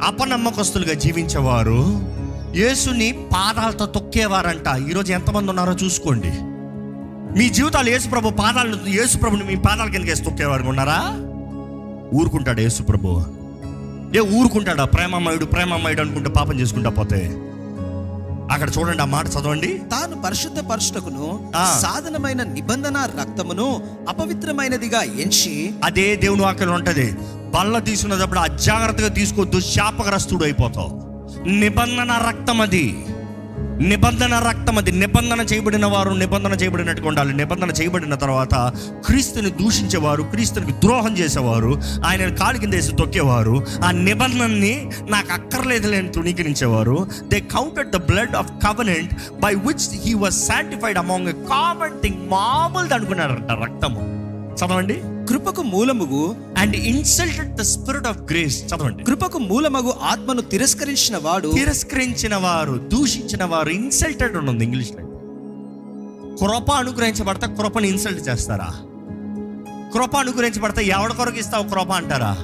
అపనమ్మకస్తులుగా 0.06 0.92
జీవించేవారు. 0.92 2.02
యేసుని 2.56 3.12
పాదాలతో 3.12 3.86
తొక్కేవారంట. 3.86 4.90
ఈరోజు 4.90 5.12
ఎంతమంది 5.12 5.48
ఉన్నారో 5.48 5.72
చూసుకోండి. 5.72 6.32
మీ 7.38 7.48
జీవితాలు 7.48 7.90
యేసుప్రభు 7.90 8.30
పాదాలను 8.30 8.88
యేసుప్రభుని 8.88 9.44
మీ 9.44 9.54
పాదాల 9.54 9.90
కిందకేసి 9.90 10.22
తొక్కేవారు 10.22 10.62
ఉన్నారా? 10.62 11.28
ఊరుకుంటాడు 12.14 12.60
యేసుప్రభు 12.60 13.24
ఏ 14.16 14.20
ఊరుకుంటాడా? 14.20 14.84
ప్రేమమయుడు 14.84 15.44
ప్రేమమయుడు 15.44 16.00
అనుకుంటూ 16.00 16.30
పాపం 16.30 16.60
చేసుకుంటా 16.60 16.90
పోతే. 16.90 17.20
అక్కడ 18.50 18.70
చూడండి 18.78 19.02
ఆ 19.02 19.04
మాట 19.04 19.26
చదవండి. 19.26 19.80
తాను 19.90 20.22
పరిశుద్ధ 20.22 20.60
పరుషుటకును 20.60 21.52
ఆ. 21.56 21.78
సాధనమైన 21.82 22.42
నిబంధన 22.42 23.08
రక్తమును 23.20 23.82
అపవిత్రమైనదిగా 24.08 25.02
ఎంచి 25.02 25.74
అదే 25.84 26.16
దేవుని 26.16 26.42
వాక్యం 26.42 26.72
ఉంటది. 26.72 27.14
బల్ల 27.54 27.78
తీసుకున్నప్పుడు 27.78 28.38
అజాగ్రత్తగా 28.40 29.08
తీసుకోవద్దు 29.08 29.60
శాపగ్రస్తుడు 29.60 30.44
అయిపోతావు. 30.44 31.02
నిబంధన 31.48 32.22
రక్తం 32.28 32.60
అది 32.60 33.04
నిబంధన 33.80 34.38
రక్తం 34.38 34.78
అది. 34.78 34.92
నిబంధన 34.92 35.40
చేయబడిన 35.40 35.86
వారు 35.86 36.10
నిబంధన 36.10 36.52
చేయబడినట్టుగా 36.52 37.08
ఉండాలి. 37.08 37.36
నిబంధన 37.36 37.70
చేయబడిన 37.70 38.14
తర్వాత 38.14 38.54
క్రీస్తుని 39.06 39.50
దూషించేవారు 39.50 40.22
క్రీస్తునికి 40.22 40.72
ద్రోహం 40.72 41.18
చేసేవారు 41.18 41.80
ఆయన 42.06 42.34
కాలు 42.34 42.58
కింద 42.58 42.74
వేసి 42.74 42.92
తొక్కేవారు 42.92 43.66
ఆ 43.84 43.90
నిబంధనని 43.90 44.90
నాకు 45.10 45.32
అక్కర్లేదు 45.32 45.88
లేని 45.88 46.08
తృణీకరించేవారు. 46.08 47.08
They 47.28 47.40
counted 47.40 47.90
the 47.90 47.96
blood 47.96 48.36
of 48.36 48.50
covenant 48.50 49.14
by 49.40 49.54
which 49.54 50.06
he 50.06 50.14
was 50.14 50.34
sanctified 50.34 50.98
among 50.98 51.32
common 51.32 52.02
thing 52.02 52.30
మామూలుది 52.30 52.94
అనుకున్నారంట 52.94 53.50
రక్తము. 53.50 54.00
చదవండి. 54.56 54.94
కృపకు 55.28 55.62
మూలముగు 55.62 56.36
and 56.58 56.76
insulted 56.76 57.54
the 57.54 57.60
spirit 57.60 58.06
of 58.06 58.18
grace 58.18 58.64
చదవండి. 58.64 59.04
కృపకు 59.04 59.38
మూలమగు 59.38 59.94
ఆత్మను 60.02 60.40
తిరస్కరించిన 60.40 61.18
వాడు 61.22 61.48
తిరస్కరించిన 61.48 62.36
వారు 62.36 62.78
దూషించిన 62.92 63.44
వారు 63.44 63.68
ఇన్సల్టెడ్ 63.68 64.36
ఉంది 64.36 64.64
ఇంగ్లీష్లో. 64.64 65.06
కృప 66.36 66.70
అనుగ్రహించబడితే 66.70 67.46
కృపను 67.46 67.86
ఇన్సల్ట్ 67.86 68.28
చేస్తారా? 68.28 68.68
కృప 69.94 70.16
అనుగ్రహించబడితే 70.16 70.84
ఎవరి 70.84 71.16
కొరకు 71.16 71.38
ఇస్తావు 71.38 71.68
కృప 71.68 71.92
అంటారా? 71.92 72.36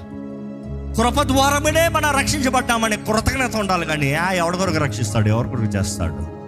కృప 0.97 1.23
ద్వారమనే 1.23 1.89
మనం 1.89 2.11
రక్షించబడ్డామనే 2.11 2.97
కృతజ్ఞత 2.97 3.57
ఉండాలి 3.57 3.87
కానీ 3.87 4.15
ఆ 4.15 4.33
ఎవరి 4.33 4.57
కొరకు 4.57 4.77
రక్షిస్తాడు? 4.77 5.29
ఎవరి 5.29 5.49
కొరకు 5.49 5.65
చేస్తాడు? 5.65 6.39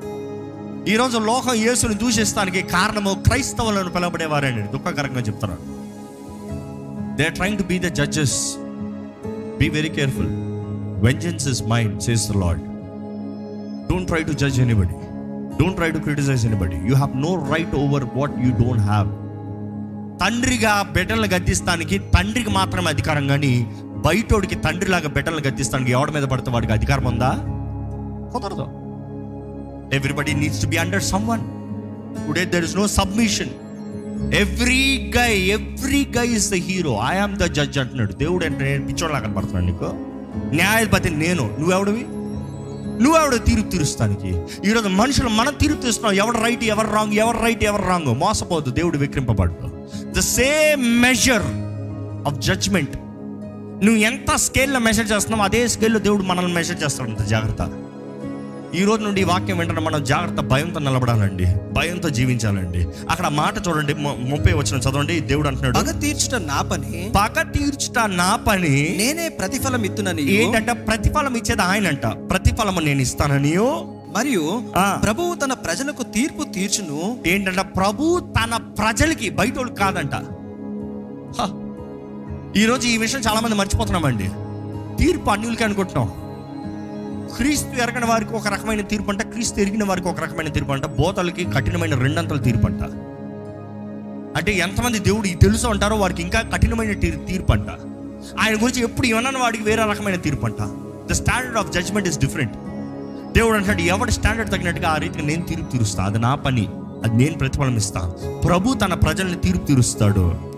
ఈరోజు 0.90 1.18
లోకం 1.18 1.54
యేసుని 1.54 1.94
దూషిస్తానికి 1.94 2.62
కారణము 2.62 3.14
క్రైస్తవులను 3.14 3.90
పిలవబడేవారండి 3.90 4.72
దుఃఖకరంగా 4.72 5.20
చెప్తున్నాను. 5.20 5.79
They 7.20 7.26
trying 7.30 7.58
to 7.58 7.64
be 7.64 7.76
the 7.78 7.88
judges 7.98 8.36
be 9.60 9.68
very 9.68 9.90
careful 9.90 10.30
vengeance 11.04 11.46
is 11.48 11.62
mine 11.64 11.96
says 12.02 12.24
the 12.30 12.36
lord 12.36 12.62
don't 13.90 14.08
try 14.08 14.20
to 14.22 14.34
judge 14.42 14.60
anybody 14.60 14.96
don't 15.58 15.76
try 15.76 15.90
to 15.90 15.98
criticise 15.98 16.44
anybody 16.46 16.78
you 16.88 16.94
have 16.94 17.16
no 17.16 17.32
right 17.52 17.74
over 17.74 18.06
what 18.16 18.36
you 18.44 18.50
don't 18.60 18.84
have 18.84 19.08
తండ్రిగా 20.20 20.72
బిడ్డలను 20.94 21.28
గద్దిస్తానికి 21.34 21.98
తండ్రికి 22.14 22.50
మాత్రమే 22.50 22.88
అధికారం 22.88 23.28
కానీ 23.28 23.52
బయటోడికి 24.06 24.54
తండ్రిలాగా 24.64 25.08
బిడ్డలను 25.08 25.42
గద్దిస్తానికి 25.46 25.90
ఎవడ 25.92 26.10
మీద 26.10 26.24
పడితే 26.24 26.50
వాడికి 26.50 26.72
అధికారం 26.72 27.06
ఉందా? 27.06 27.30
కుదరదు. 28.32 28.66
Everybody 29.96 30.34
needs 30.34 30.62
to 30.62 30.66
be 30.66 30.76
under 30.76 31.04
someone 31.28 31.42
today 32.26 32.44
there 32.44 32.64
is 32.64 32.76
no 32.76 32.86
submission 32.98 33.52
every 34.34 35.12
guy 35.16 35.38
every 35.38 36.06
guy 36.16 36.28
is 36.28 36.50
the 36.50 36.54
hero 36.54 37.00
I 37.08 37.16
am 37.16 37.36
the 37.36 37.44
judge 37.44 37.78
అంటున్నాడు. 37.78 38.12
దేవుడు 38.12 38.44
అంటే 38.44 38.78
నేను 38.78 39.08
కనపడుతున్నాడు 39.08 39.64
నీకు. 39.64 39.92
న్యాయాధిపతి 40.54 41.10
నేను. 41.10 41.56
నువ్వెవడివి? 41.58 42.04
నువ్వెవడ 43.02 43.34
తీర్పు 43.34 43.68
తీరుస్తానికి? 43.68 44.42
ఈరోజు 44.70 44.88
మనుషులు 44.88 45.28
మనం 45.28 45.54
తీర్పు 45.60 45.82
తీస్తున్నాం 45.82 46.14
ఎవరు 46.14 46.44
రైట్ 46.44 46.64
ఎవరు 46.64 46.90
రాంగ్ 46.94 47.12
ఎవరు 47.12 47.38
రైట్ 47.42 47.64
ఎవరు 47.64 47.82
రాంగ్? 47.82 48.06
మోసపోవద్దు. 48.06 48.70
దేవుడు 48.70 48.98
విక్రింపబడు 48.98 49.54
the 50.10 50.18
same 50.18 51.02
measure 51.02 51.42
of 52.28 52.38
judgment 52.38 52.96
నువ్వు 53.84 53.96
ఎంత 53.96 54.34
స్కేల్లో 54.34 54.80
మెసేజ్ 54.80 55.12
చేస్తున్నావు 55.12 55.44
అదే 55.44 55.68
స్కేల్లో 55.68 55.98
దేవుడు 55.98 56.22
మనల్ని 56.22 56.54
మెసేజ్ 56.54 56.84
చేస్తాడంత 56.84 57.22
జాగ్రత్త. 57.22 57.79
ఈ 58.74 58.82
రోజు 58.84 59.02
నుండి 59.02 59.20
ఈ 59.20 59.24
వాక్యం 59.24 59.56
వెంటనే 59.58 59.80
మనం 59.80 60.04
జాగ్రత్త 60.04 60.40
భయంతో 60.40 60.80
నిలబడాలండి. 60.80 61.46
భయంతో 61.72 62.08
జీవించాలండి. 62.08 62.82
అక్కడ 63.10 63.28
మాట 63.28 63.54
చూడండి 63.68 63.94
ముప్పై 63.94 64.52
వచ్చిన 64.52 64.78
చదవండి. 64.80 65.20
దేవుడు 65.20 65.48
అంటున్నాడు 65.48 65.78
పగ 65.78 65.90
తీర్చుట 66.00 66.34
నా 66.34 66.58
పని 66.62 67.10
పగ 67.16 67.42
తీర్చుట 67.50 67.98
నా 68.06 68.36
పని 68.36 68.74
నేనే 68.98 69.28
ప్రతిఫలం 69.28 69.82
ఇత్తునని 69.84 70.24
ఏంటంటే 70.34 70.72
ప్రతిఫలం 70.72 71.34
ఇచ్చేది 71.34 71.62
ఆయన 71.62 71.86
అంట 71.86 72.06
ప్రతిఫలము 72.30 72.80
నేను 72.80 73.00
ఇస్తానని 73.00 73.54
మరియు. 74.16 74.62
ప్రభువు 75.04 75.34
తన 75.34 75.52
ప్రజలకు 75.52 76.02
తీర్పు 76.02 76.42
తీర్చును. 76.52 77.00
ఏంటంటే 77.26 77.62
ప్రభు 77.62 78.32
తన 78.38 78.56
ప్రజలకి 78.56 79.30
బయటోళ్ళు 79.30 79.74
కాదంట. 79.74 80.14
ఈరోజు 82.56 82.86
ఈ 82.86 82.96
విషయం 82.96 83.20
చాలా 83.28 83.40
మంది 83.40 83.54
మర్చిపోతున్నామండి. 83.54 84.30
తీర్పు 85.04 85.30
అన్యులకి 85.30 85.64
అనుకుంటున్నాం. 85.64 86.08
క్రీస్తు 87.36 87.82
ఎరగని 87.82 88.06
వారికి 88.06 88.32
ఒక 88.32 88.48
రకమైన 88.48 88.80
తీర్పు 88.80 89.10
అంట 89.10 89.22
క్రీస్తు 89.22 89.60
ఎరిగిన 89.60 89.84
వారికి 89.84 90.08
ఒక 90.08 90.20
రకమైన 90.20 90.48
తీర్పు 90.48 90.72
అంట 90.72 90.86
బోతలకి 90.86 91.44
కఠినమైన 91.44 91.94
రెండంతల 91.94 92.36
తీర్పు 92.36 92.66
అంట. 92.66 92.82
అంటే 94.36 94.52
ఎంతమంది 94.52 94.98
దేవుడు 94.98 95.28
తెలుసు 95.28 95.66
అంటారో 95.66 95.96
వారికి 95.96 96.22
ఇంకా 96.22 96.40
కఠినమైన 96.40 96.92
తీర్పు 97.00 97.52
అంట. 97.52 97.68
ఆయన 98.40 98.54
గురించి 98.54 98.82
ఎప్పుడు 98.82 99.06
ఏమన్నా 99.06 99.40
వాడికి 99.40 99.64
వేరే 99.64 99.82
రకమైన 99.90 100.14
తీర్పు 100.14 100.46
అంట. 100.46 100.62
The 101.10 101.12
standard 101.12 101.56
of 101.56 101.72
judgment 101.72 102.08
is 102.08 102.18
different 102.18 102.54
దేవుడు 103.32 103.56
అంటాడు 103.56 103.80
ఎవరి 103.80 104.12
స్టాండర్డ్ 104.12 104.50
తగినట్టుగా 104.50 104.88
ఆ 104.88 104.96
రీతిగా 104.96 105.26
నేను 105.26 105.42
తీర్పు 105.42 105.72
తీరుస్తా? 105.72 106.04
అది 106.04 106.18
నా 106.18 106.34
పని. 106.34 106.68
అది 107.04 107.16
నేను 107.16 107.38
ప్రతిఫలం 107.38 107.76
ఇస్తాను 107.76 108.40
ప్రభు 108.40 108.74
తన 108.74 108.94
ప్రజల్ని 108.94 109.38
తీర్పు 109.38 109.66
తీరుస్తాడు. 109.66 110.49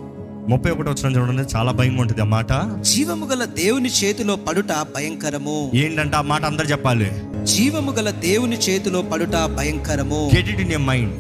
ముప్పై 0.49 0.71
ఒకటి 0.71 0.89
వచ్చిన 0.89 1.17
చూడండి 1.17 1.57
చాలా 1.57 1.73
భయంగా 1.73 2.01
ఉంటుంది 2.01 2.23
ఆ 2.23 2.25
మాట. 2.25 2.53
జీవము 2.81 3.27
గల 3.27 3.45
దేవుని 3.45 3.89
చేతిలో 3.89 4.37
పడుట 4.37 4.73
భయంకరము. 4.97 5.71
ఏంటంటే 5.75 6.17
ఆ 6.17 6.21
మాట 6.21 6.45
అందరు 6.45 6.67
చెప్పాలి. 6.67 7.11
జీవము 7.43 7.93
గల 7.93 8.11
దేవుని 8.11 8.57
చేతిలో 8.57 9.03
పడుట 9.03 9.35
భయంకరము. 9.35 10.31
గెట్ 10.37 10.49
ఇట్ 10.49 10.61
ఇన్ 10.61 10.87
మైండ్ 10.87 11.15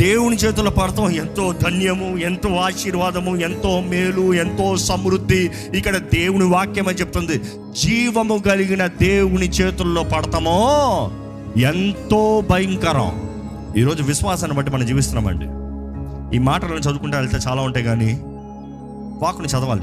దేవుని 0.00 0.36
చేతుల 0.36 0.68
పడతాం 0.68 1.10
ఎంతో 1.10 1.52
ధన్యము 1.52 2.18
ఎంతో 2.18 2.54
ఆశీర్వాదము 2.56 3.36
ఎంతో 3.36 3.80
మేలు 3.80 4.34
ఎంతో 4.34 4.76
సమృద్ధి. 4.76 5.50
ఇక్కడ 5.74 5.96
దేవుని 5.96 6.44
వాక్యం 6.44 6.88
అని 6.88 6.96
చెప్తుంది. 6.96 7.38
జీవము 7.80 8.38
కలిగిన 8.38 8.86
దేవుని 8.86 9.48
చేతుల్లో 9.48 10.02
పడతామో 10.02 11.10
ఎంతో 11.56 12.44
భయంకరం. 12.50 13.30
ఈరోజు 13.76 14.02
విశ్వాసాన్ని 14.02 14.56
బట్టి 14.56 14.72
మనం 14.72 14.86
జీవిస్తున్నామండి. 14.86 15.65
ఈ 16.34 16.38
మాటలను 16.38 16.78
చదువుకుంటే 16.78 17.16
వెళ్తే 17.16 17.38
చాలా 17.48 17.62
ఉంటాయి 17.62 17.84
కానీ 17.84 18.20
వాకుని 19.22 19.48
చదవాలి. 19.48 19.82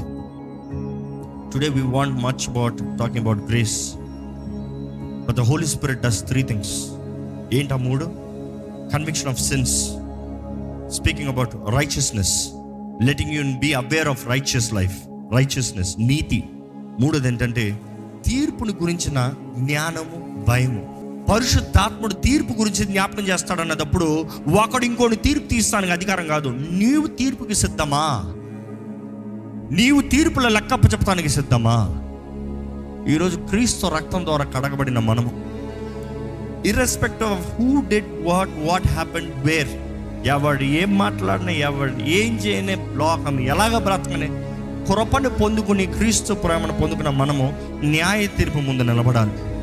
Today 1.52 1.68
we 1.68 1.80
want 1.80 2.22
much 2.22 2.48
about 2.48 2.78
talking 2.78 3.18
about 3.18 3.50
grace 3.50 3.94
but 5.28 5.36
the 5.36 5.40
Holy 5.40 5.66
Spirit 5.66 6.02
does 6.02 6.24
three 6.24 6.42
things 6.42 6.90
ఏంటా 7.54 7.76
మూడు? 7.76 8.04
Conviction 8.92 9.28
of 9.28 9.40
sins 9.40 9.88
speaking 10.94 11.28
about 11.28 11.54
righteousness 11.54 12.48
letting 13.02 13.32
you 13.32 13.42
be 13.58 13.72
aware 13.72 14.08
of 14.08 14.28
righteous 14.28 14.74
life 14.74 14.98
righteousness 15.32 15.96
నీతి. 15.98 16.44
మూడోది 17.00 17.28
ఏంటంటే 17.28 17.80
తీర్పుని 18.26 18.72
గురించిన 18.72 19.32
జ్ఞానము 19.58 20.44
భయము. 20.48 21.03
పరిశుద్ధాత్ముడు 21.30 22.14
తీర్పు 22.14 22.58
గురించి 22.58 22.84
జ్ఞాపకం 22.84 23.22
చేస్తాడన్నప్పుడు 23.22 24.24
ఒకడు 24.60 24.84
ఇంకోటి 24.84 25.16
తీర్పు 25.16 25.48
తీస్తానికి 25.48 25.92
అధికారం 25.92 26.26
కాదు. 26.26 26.48
నీవు 26.70 27.06
తీర్పుకి 27.06 27.54
సిద్ధమా? 27.54 28.20
నీవు 29.72 30.00
తీర్పుల 30.00 30.48
లెక్కప్ప 30.48 30.92
చెప్తానికి 30.92 31.28
సిద్ధమా? 31.28 32.00
ఈరోజు 33.08 33.38
క్రీస్తు 33.38 33.86
రక్తం 33.86 34.24
ద్వారా 34.24 34.44
కడగబడిన 34.44 34.98
మనము. 34.98 35.44
Irrespective 36.66 37.22
of 37.22 37.54
who 37.54 37.82
dead 37.88 38.26
what 38.26 38.50
what 38.56 38.88
happen 38.88 39.30
where 39.36 39.68
ఎవడు 40.26 40.62
ఏం 40.62 40.98
మాట్లాడినా 40.98 41.50
ఎవడు 41.50 42.04
ఏం 42.04 42.36
చేయనే 42.36 42.86
లోకం 42.92 43.40
ఎలాగ 43.40 43.78
బ్రతకనే 43.78 44.26
కృపను 44.88 45.30
పొందుకుని 45.30 45.86
క్రీస్తు 45.86 46.32
ప్రేమను 46.32 46.72
పొందుకున్న 46.72 47.08
మనము 47.08 47.58
న్యాయ 47.84 48.26
తీర్పు 48.26 48.58
ముందు 48.58 48.82
నిలబడాలి. 48.82 49.53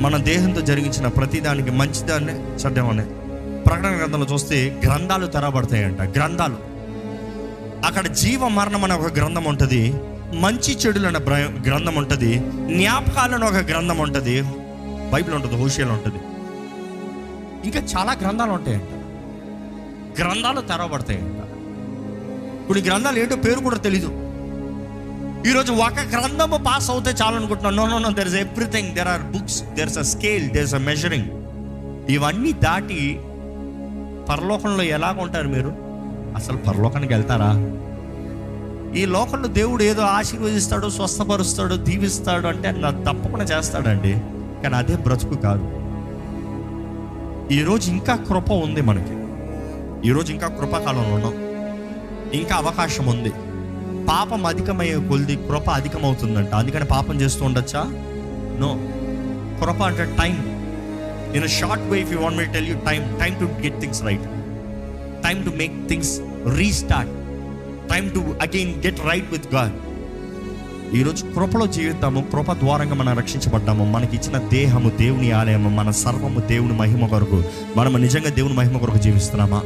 మన 0.00 0.16
దేహంతో 0.16 0.60
జరిగించిన 0.60 1.06
ప్రతిదానికి 1.06 1.70
మంచిదాన్ని 1.70 2.32
చెడ్డమనే 2.62 3.04
ప్రకటన 3.62 3.96
గ్రంథంలో 3.98 4.26
చూస్తే 4.32 4.80
గ్రంథాలు 4.84 5.26
తెరబడతాయంట 5.26 6.00
గ్రంథాలు. 6.00 6.56
అక్కడ 7.86 8.06
జీవ 8.06 8.48
మరణం 8.48 8.84
అనే 8.84 8.94
ఒక 8.94 9.12
గ్రంథం 9.16 9.44
ఉంటుంది 9.44 9.94
మంచి 10.34 10.78
చెడులు 10.78 11.06
అనే 11.06 11.18
గ్రంథం 11.68 11.94
ఉంటుంది 11.94 12.38
జ్ఞాపకాలను 12.76 13.46
ఒక 13.46 13.54
గ్రంథం 13.54 13.98
ఉంటుంది 13.98 14.42
బైబిల్ 15.12 15.34
ఉంటుంది 15.34 15.56
హోషియల్ 15.56 15.90
ఉంటుంది. 15.90 16.20
ఇంకా 17.64 17.80
చాలా 17.94 18.12
గ్రంథాలు 18.22 18.52
ఉంటాయంట. 18.52 18.90
గ్రంథాలు 20.20 20.60
తెరవబడతాయంట 20.60 21.40
కొన్ని 22.66 22.84
గ్రంథాలు 22.84 23.18
ఏంటో 23.18 23.36
పేరు 23.36 23.60
కూడా 23.60 23.76
తెలీదు. 23.76 24.23
ఈరోజు 25.46 25.72
ఒక 25.72 25.92
గ్రంథము 25.92 26.56
పాస్ 26.56 26.90
అవుతే 26.90 27.10
చాలు 27.10 27.36
అనుకుంటున్నాను. 27.36 27.76
No 27.76 27.86
no 27.86 27.98
no 27.98 28.10
there 28.10 28.28
is 28.28 28.36
everything 28.36 28.94
there 28.94 29.08
are 29.08 29.22
books 29.22 29.62
there 29.62 29.88
is 29.88 29.98
a 29.98 30.02
scale 30.02 30.50
there 30.50 30.64
is 30.64 30.74
a 30.74 30.78
measuring 30.78 31.28
ఇవన్నీ 32.10 32.52
దాటి 32.52 33.20
పరలోకంలో 34.28 34.82
ఎలాగ 34.82 35.20
ఉంటారు 35.20 35.48
మీరు? 35.48 35.72
అసలు 36.36 36.56
పరలోకానికి 36.56 37.12
వెళ్తారా? 37.12 37.50
ఈ 38.96 39.04
లోకంలో 39.04 39.48
దేవుడు 39.48 39.82
ఏదో 39.82 40.02
ఆశీర్వదిస్తాడు 40.02 40.88
స్వస్థపరుస్తాడు 40.88 41.74
దీవిస్తాడు 41.74 42.46
అంటే 42.46 42.70
నా 42.70 42.90
తప్పకుండా 42.90 43.44
చేస్తాడండి. 43.44 44.12
కానీ 44.62 44.74
అదే 44.74 44.96
బ్రతుకు 44.96 45.34
కాదు. 45.34 45.66
ఈరోజు 47.54 47.90
ఇంకా 47.90 48.16
కృప 48.16 48.52
ఉంది 48.52 48.80
మనకి. 48.80 49.16
ఈరోజు 50.08 50.32
ఇంకా 50.32 50.48
కృపాకాలంలో 50.48 51.14
ఉన్నాం. 51.14 51.34
ఇంకా 52.40 52.56
అవకాశం 52.56 53.06
ఉంది. 53.06 53.32
పాపం 54.08 54.46
అధికమయ్యే 54.46 55.08
కొలిది 55.08 55.36
కృప 55.36 55.70
అధికమవుతుందంట. 55.70 56.48
అందుకని 56.48 56.84
పాపం 56.84 57.20
చేస్తూ 57.20 57.44
ఉండొచ్చా? 57.44 57.84
నో 58.60 58.78
కృప 59.60 59.82
అంటే 59.82 60.04
time 60.04 60.36
in 61.34 61.44
a 61.44 61.46
short 61.46 61.84
way 61.84 62.00
if 62.00 62.12
you 62.12 62.18
want 62.18 62.38
me 62.38 62.44
tell 62.44 62.68
you 62.68 62.74
time 62.74 63.18
time 63.20 63.34
to 63.34 63.62
get 63.62 63.80
things 63.80 64.02
right 64.02 64.24
time 65.24 65.42
to 65.42 65.56
make 65.56 65.88
things 65.88 66.20
restart 66.56 67.12
time 67.92 68.08
to 68.08 68.18
again 68.18 68.74
get 68.86 69.00
right 69.10 69.32
with 69.32 69.54
God 69.54 69.72
ఈరోజు 70.94 71.24
కృపలో 71.24 71.66
జీవితాము 71.66 72.20
కృప 72.32 72.52
ద్వారంగా 72.52 72.94
మనం 72.94 73.18
రక్షించబడ్డాము. 73.18 73.84
మనకి 73.84 74.16
ఇచ్చిన 74.16 74.38
దేహము 74.38 74.90
దేవుని 74.90 75.32
ఆలయము 75.32 75.68
మన 75.68 75.90
సర్వము 75.90 76.40
దేవుని 76.40 76.72
మహిమ 76.72 77.06
కొరకు. 77.06 77.44
మనము 77.76 77.98
నిజంగా 77.98 78.28
దేవుని 78.28 78.54
మహిమ 78.54 78.76
కొరకు 78.76 78.98
జీవిస్తున్నామా? 78.98 79.62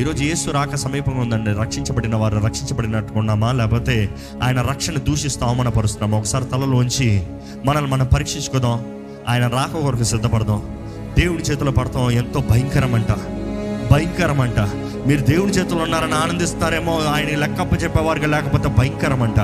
ఈరోజు 0.00 0.24
యేసు 0.24 0.50
రాక 0.50 0.74
సమీపంగా 0.74 1.20
ఉందండి. 1.20 1.50
రక్షించబడిన 1.50 2.16
వారు 2.16 2.38
రక్షించబడినట్టుకున్నామా 2.38 3.52
లేకపోతే 3.52 4.10
ఆయన 4.42 4.62
రక్షణ 4.62 4.94
దూషిస్తూ 4.94 5.46
అవమానపరుస్తున్నామా? 5.46 6.18
ఒకసారి 6.18 6.44
తలలో 6.44 6.76
ఉంచి 6.76 7.26
మనల్ని 7.64 7.90
మనం 7.90 8.06
పరీక్షించుకుందాం. 8.06 8.84
ఆయన 9.28 9.46
రాక 9.46 9.82
కొరకు 9.82 10.04
సిద్ధపడదాం. 10.04 10.78
దేవుడి 11.18 11.42
చేతిలో 11.42 11.72
పడతాం. 11.72 12.10
ఎంతో 12.10 12.40
భయంకరమంట. 12.40 13.12
భయంకరమంట. 13.92 14.58
మీరు 15.06 15.20
దేవుని 15.20 15.52
చేతులు 15.52 15.82
ఉన్నారని 15.82 16.14
ఆనందిస్తారేమో. 16.14 16.98
ఆయన 16.98 17.36
లెక్కప్ప 17.36 17.82
చెప్పేవారుగా 17.82 18.26
లేకపోతే 18.26 18.68
భయంకరమంట. 18.68 19.40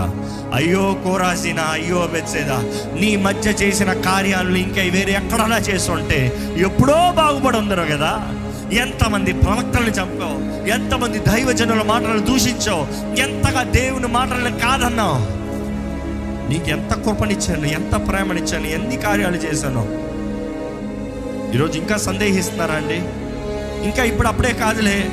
అయ్యో 0.54 0.96
కోరాసిన 1.04 1.60
అయ్యో 1.60 2.08
బెచ్చేదా 2.12 2.56
నీ 3.00 3.16
మధ్య 3.16 3.50
చేసిన 3.50 3.92
కార్యాలు 3.92 4.56
ఇంకా 4.56 4.82
వేరే 4.82 5.12
ఎక్కడన్నా 5.12 5.58
చేస్తుంటే 5.58 6.32
ఎప్పుడో 6.56 7.12
బాగుపడి 7.12 7.58
ఉందరు 7.58 7.86
కదా. 7.90 8.38
ఎంతమంది 8.72 9.32
ప్రవక్తలను 9.32 9.90
చంపావు? 9.90 10.66
ఎంతమంది 10.68 11.18
దైవజనుల 11.18 11.82
మాటలను 11.82 12.18
దూషించావు? 12.18 13.14
ఎంతగా 13.20 13.62
దేవుని 13.62 14.06
మాటలను 14.06 14.58
కాదన్నావు? 14.58 15.42
నీకు 16.52 16.70
ఎంత 16.70 16.92
కృపనిచ్చాను 16.92 17.66
ఎంత 17.66 18.08
ప్రేమనిచ్చాను 18.08 18.66
ఎన్ని 18.66 18.96
కార్యాలు 18.96 19.36
చేశాను? 19.36 20.02
ఈరోజు 21.54 21.78
ఇంకా 21.78 21.96
సందేహిస్తున్నారా 21.96 22.74
అండి? 22.74 22.96
ఇంకా 23.84 24.04
ఇప్పుడు 24.04 24.28
అప్పుడే 24.28 24.52
కాదులే. 24.52 25.10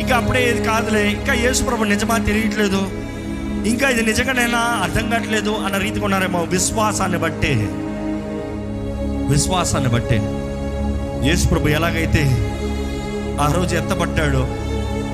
ఇంకా 0.00 0.16
అప్పుడే 0.16 0.48
ఏది 0.48 0.64
కాదులే. 0.64 1.10
ఇంకా 1.10 1.32
యేసుప్రభు 1.32 1.84
నిజమా 1.84 2.18
తెలియట్లేదు. 2.18 2.90
ఇంకా 3.66 3.88
ఇది 3.88 4.02
నిజంగానేనా? 4.02 4.58
అర్థం 4.58 5.10
కావట్లేదు 5.10 5.50
అన్న 5.50 5.76
రీతిగా 5.76 6.04
ఉన్నారేమో 6.04 6.42
విశ్వాసాన్ని 6.42 7.18
బట్టే. 7.18 7.68
విశ్వాసాన్ని 9.30 9.90
బట్టే. 9.90 10.20
యేసుప్రభు 11.28 11.68
ఎలాగైతే 11.68 12.48
ఆ 13.40 13.52
రోజు 13.52 13.76
ఎత్తపట్టాడో 13.76 14.46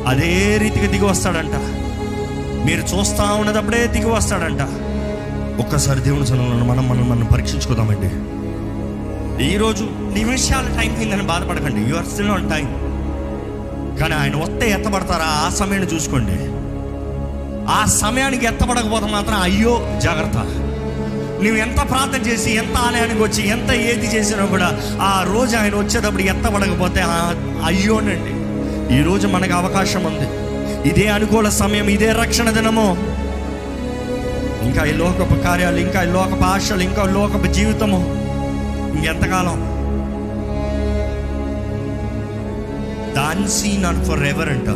అదే 0.07 0.59
రీతిగా 0.63 0.87
దిగి 0.87 1.05
వస్తాడంట. 1.05 1.55
మీరు 2.67 2.81
చూస్తా 2.81 3.25
ఉన్నదప్పుడే 3.25 3.87
దిగి 3.87 4.11
వస్తాడంట. 4.11 4.61
ఒక్కసారి 5.61 6.01
దేవుని 6.01 6.27
సన్నిధిలో 6.27 6.65
మనం 6.65 6.89
మనం 6.89 7.09
మనం 7.09 7.27
పరీక్షించుకుందామండి 7.33 8.11
ఈరోజు 9.45 9.85
నిమిషాల 10.15 10.81
టైం 10.81 10.97
అయిందని 10.97 11.23
బాధపడకండి. 11.23 11.91
You 11.91 11.97
are 11.97 12.07
still 12.07 12.31
on 12.31 12.51
time 12.51 12.67
కానీ 14.01 14.15
ఆయన 14.15 14.37
వస్తే 14.37 14.71
ఎత్తపడతారా 14.71 15.25
ఆ 15.25 15.49
సమయాన్ని 15.49 15.95
చూసుకోండి. 15.95 16.39
ఆ 17.71 17.85
సమయానికి 17.85 18.47
ఎత్తపడకపోతే 18.47 19.07
మాత్రం 19.07 19.41
అయ్యో 19.43 20.01
జాగ్రత్త. 20.03 20.68
నువ్వు 21.39 21.57
ఎంత 21.57 21.77
ప్రార్థన 21.77 22.31
చేసి 22.31 22.55
ఎంత 22.55 22.77
ఆలయానికి 22.77 23.23
వచ్చి 23.23 23.49
ఎంత 23.49 23.71
ఏది 23.71 24.17
చేసినా 24.17 24.45
కూడా 24.45 24.81
ఆ 25.01 25.27
రోజు 25.33 25.57
ఆయన 25.57 25.75
వచ్చేటప్పుడు 25.75 26.23
ఎత్తబడకపోతే 26.23 27.01
ఆ- 27.01 27.61
అయ్యోనండి. 27.67 28.39
ఈరోజు 28.99 29.27
మనకు 29.27 29.53
అవకాశం 29.53 30.05
ఉంది. 30.05 30.29
ఇదే 30.89 31.09
అనుకూల 31.09 31.49
సమయం 31.49 31.89
ఇదే 31.89 32.13
రక్షణ 32.13 32.51
దినము. 32.51 32.97
ఇంకా 34.65 34.85
ఈ 34.85 34.93
లోకపు 34.93 35.35
కార్యాలు 35.35 35.77
ఇంకా 35.77 36.03
ఈ 36.03 36.07
లోకపు 36.07 36.45
ఆశలు 36.45 36.81
ఇంకా 36.81 37.05
లోకపు 37.05 37.47
జీవితము. 37.47 38.05
ఇంకెంతకాలం? 38.97 39.79
దాన్సీ 43.17 43.77
నాట్ 43.77 44.05
ఫర్ 44.05 44.23
ఎవర్ 44.23 44.49
అంట. 44.49 44.69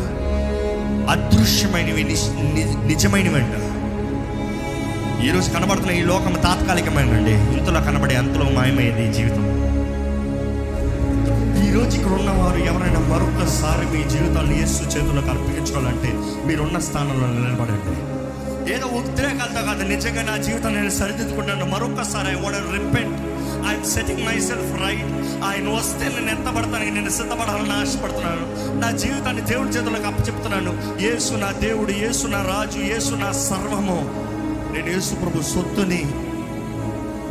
అదృశ్యమైనవి 1.10 2.04
నిజమైనవి 2.86 3.34
అంట. 3.34 3.71
ఈరోజు 5.26 5.50
కనబడుతున్న 5.50 5.90
ఈ 5.90 6.02
లోకం 6.02 6.32
తాత్కాలికమైనండి 6.32 7.34
ఇంతలో 7.56 7.80
కనబడే 7.80 8.14
అంతలో 8.14 8.44
మాయమైంది 8.44 9.02
ఈ 9.08 9.12
జీవితం. 9.12 9.44
ఈరోజు 11.66 11.96
ఇక్కడ 11.96 12.12
ఉన్నవారు 12.12 12.58
ఎవరైనా 12.70 13.00
మరొకసారి 13.12 13.84
మీ 13.92 14.00
జీవితాన్ని 14.10 14.54
యేసు 14.60 14.82
చేతులకు 14.82 15.30
అర్పించుకోవాలంటే 15.34 16.10
మీరున్న 16.46 16.78
స్థానంలో 16.78 17.26
నిలబడండి. 17.26 17.94
ఏదో 18.74 18.86
ఉద్రేకాలతో 18.86 19.62
కాదు 19.66 19.84
నిజంగా 19.88 20.22
నా 20.22 20.36
జీవితం 20.42 20.74
నేను 20.74 20.90
సరిదిద్దుకుంటాను. 20.90 21.64
మరొకసారి 21.64 22.28
I 22.32 22.34
want 22.34 22.72
repent 22.76 23.16
I'm 23.68 23.84
setting 23.84 24.26
myself 24.48 24.74
right 24.82 25.08
ఆయన 25.44 25.68
వస్తే 25.78 26.04
నేను 26.08 26.30
ఎత్తబడతానికి 26.30 26.90
నేను 26.90 27.10
సిద్ధపడాలని 27.10 27.74
ఆశపడుతున్నాను. 27.82 28.44
నా 28.80 28.90
జీవితాన్ని 28.90 29.42
దేవుడి 29.42 29.70
చేతులకు 29.70 30.06
అప్పచెప్తున్నాను. 30.06 30.74
యేసు 31.02 31.32
నా 31.34 31.52
దేవుడు 31.52 31.92
యేసు 31.92 32.26
నా 32.26 32.42
రాజు 32.42 32.78
యేసు 32.78 33.14
నా 33.14 33.32
సర్వము. 33.32 34.31
నేను 34.72 34.88
యేసు 34.88 35.14
ప్రభు 35.14 35.42
సొత్తుని 35.42 36.02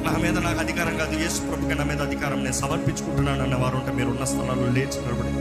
నా 0.05 0.17
మీద 0.23 0.37
నాకు 0.37 0.59
అధికారం 0.59 0.97
కాదు. 0.97 1.19
యేసు 1.19 1.41
ప్రభుకి 1.41 1.75
నా 1.75 1.83
మీద 1.83 2.01
అధికారం 2.01 2.43
నేను 2.43 2.53
సమర్పించుకుంటున్నాను 2.53 3.43
అన్న 3.43 3.55
వారు 3.55 3.75
ఉంటే 3.75 3.91
మీరు 3.91 4.07
ఉన్న 4.07 4.23
స్థలాల్లో 4.23 4.65
లేచి 4.67 5.01
నిలబడి 5.01 5.31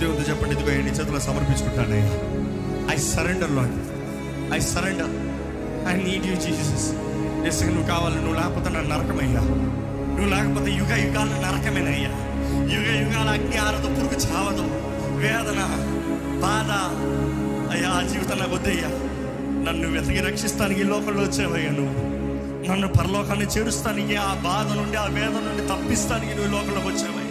దేవుడు 0.00 0.30
చెప్పండి 0.30 0.54
ఇదిగో 0.54 0.82
నీ 0.82 0.90
చేతిలో 0.90 1.20
సమర్పించుకుంటాను. 1.20 2.00
I 2.92 2.96
surrender 2.96 3.50
lord 3.50 3.76
I 4.54 4.58
surrender 4.58 5.12
I 5.88 5.96
need 6.02 6.26
you 6.26 6.34
Jesus 6.34 6.88
ఎస్గా 7.46 7.70
నువ్వు 7.70 7.86
కావాలి 7.86 8.16
నువ్వు 8.16 8.34
లేకపోతే 8.34 8.70
నా 8.70 8.96
నరకమయ్యా. 8.96 9.40
నువ్వు 10.16 10.26
లేకపోతే 10.26 10.70
యుగ 10.70 10.94
యుగాల 10.94 11.28
నరకమేనయ్యా. 11.46 12.12
యుగ 12.74 12.86
యుగాల 13.02 13.28
అగ్ని 13.28 13.56
ఆరదు 13.56 13.86
పురుగు 13.86 14.18
చావదు. 14.26 14.64
వేదన 15.16 15.60
బాధ 16.40 16.70
అయ్యా 17.72 17.90
ఆ 17.90 18.02
జీవితం 18.02 18.38
నాకు 18.38 18.54
వద్దయ్యా. 18.54 18.90
నన్ను 19.64 19.90
వెతికి 19.90 20.20
రక్షిస్తానికి 20.20 20.80
ఈ 20.80 20.84
లోకంలో 20.84 21.22
వచ్చావయ్యా 21.22 21.70
నువ్వు 21.70 22.14
నన్ను 22.70 22.88
పరలోకాన్ని 22.88 23.46
చేరుస్తానికి 23.46 24.16
ఆ 24.16 24.34
బాధ 24.34 24.76
నుండి 24.76 24.96
ఆ 24.96 25.04
వేద 25.04 25.32
నుండి 25.32 25.62
తప్పిస్తానికి 25.62 26.34
నువ్వు 26.34 26.48
ఈ 26.48 26.52
లోకంలోకి 26.52 27.24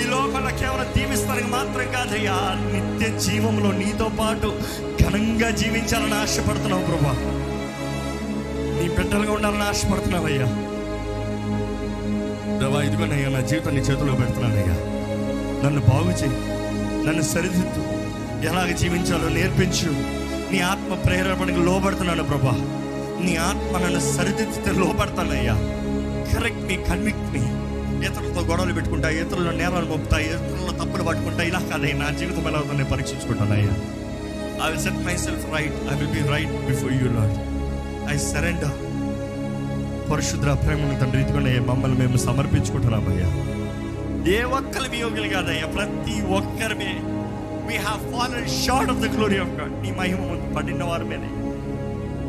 ఈ 0.00 0.04
లోకంలో 0.04 0.58
కేవలం 0.58 0.86
దీవిస్తానికి 0.96 1.48
మాత్రం 1.48 1.92
కాదయ్యా 1.92 2.34
నిత్య 2.72 3.18
జీవంలో 3.18 3.72
నీతో 3.72 4.10
పాటు 4.20 4.60
ఘనంగా 5.02 5.50
జీవించాలని 5.50 6.14
ఆశపడుతున్నావు 6.14 6.82
ప్రభా. 6.82 7.12
నీ 8.82 8.96
బిడ్డలుగా 8.96 9.32
ఉండాలని 9.32 9.62
ఆశపడుతున్నావయ్యా. 9.62 10.46
ప్రభా 12.58 12.82
ఇదిగోనయ్యా 12.82 13.28
నా 13.28 13.40
జీవితం 13.40 13.70
నీ 13.70 13.80
చేతిలో 13.80 14.14
పెడుతున్నానయ్యా. 14.14 14.74
నన్ను 15.64 15.80
బాగు 15.80 16.10
చేయి 16.10 16.50
నన్ను 17.06 17.22
సరిదిద్దు. 17.22 17.82
ఎలాగ 18.46 18.72
జీవించాలో 18.72 19.28
నేర్పించు. 19.28 20.19
నీ 20.52 20.60
ఆత్మ 20.60 20.94
ప్రేరణకు 20.94 21.60
లోబడుతున్నాను 21.60 22.24
ప్రభా. 22.24 22.54
నీ 23.24 23.36
ఆత్మ 23.36 23.78
నన్ను 23.78 24.00
సరిదిద్దితే 24.00 24.70
లోబడతానయ్యా. 24.70 25.54
కరెక్ట్ 26.32 26.62
మీ 26.62 26.76
కన్విక్ట్ 26.76 27.32
మీ 27.32 27.42
ఇతరులతో 28.06 28.40
గొడవలు 28.40 28.72
పెట్టుకుంటా 28.72 29.08
ఇతరుల 29.08 29.50
నేరాలు 29.50 29.86
మోపుతా 29.86 30.18
ఇతరుల 30.18 30.84
తప్పులు 30.84 31.02
పట్టుకుంటా 31.02 31.42
ఇలా 31.42 31.58
కాదయ్యా. 31.58 31.96
నా 31.98 32.10
జీవితం 32.10 32.48
ఎలా 32.48 32.58
అవుతుందో 32.58 32.84
పరీక్షించుకుంటానయ్యా. 32.84 33.74
I 34.66 34.70
will 34.70 34.82
set 34.82 35.06
myself 35.16 35.54
right 35.54 35.74
I 35.92 35.96
will 35.96 36.12
be 36.12 36.32
right 36.32 36.66
before 36.66 36.92
you 36.92 37.08
lord 37.08 37.36
I 38.10 38.16
surrender 38.16 38.76
పరిశుద్ర 40.12 40.52
ప్రేమను 40.52 41.00
తండ్రి 41.00 41.20
ఇదిగోనే 41.20 41.58
మమ్మల్ని 41.58 41.98
మేము 41.98 42.16
సమర్పించుకుంటున్నామయ్యా. 42.16 43.28
ఏ 44.30 44.42
ఒక్కరి 44.42 44.88
వియోగులు 44.88 45.28
కాదయ్యా 45.28 45.66
ప్రతి 45.66 46.22
ఒక్కరిమే. 46.22 46.92
Me 47.68 47.76
have 47.76 48.12
fallen 48.12 48.48
short 48.48 48.90
of 48.90 48.98
the 48.98 49.16
glory 49.16 49.38
of 49.38 49.48
God 49.48 49.82
నీ 49.82 49.90
మహిమ 49.90 50.20
పడిన 50.56 50.84
వారి 50.84 51.04
మీద. 51.04 51.24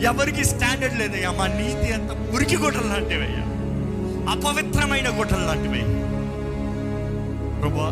ఎవరికి 0.03 0.45
స్టాండర్డ్ 0.45 0.99
లేదయ్యా 0.99 1.31
మా 1.31 1.47
నీతి 1.47 1.93
అంత 1.93 2.12
మురికి 2.12 2.57
గుట్టలు 2.57 2.88
లాంటివయ్యా. 2.88 3.43
అపవిత్రమైన 4.31 5.19
గుట్టలు 5.19 5.45
లాంటివి 5.45 5.81
ప్రభా 7.62 7.88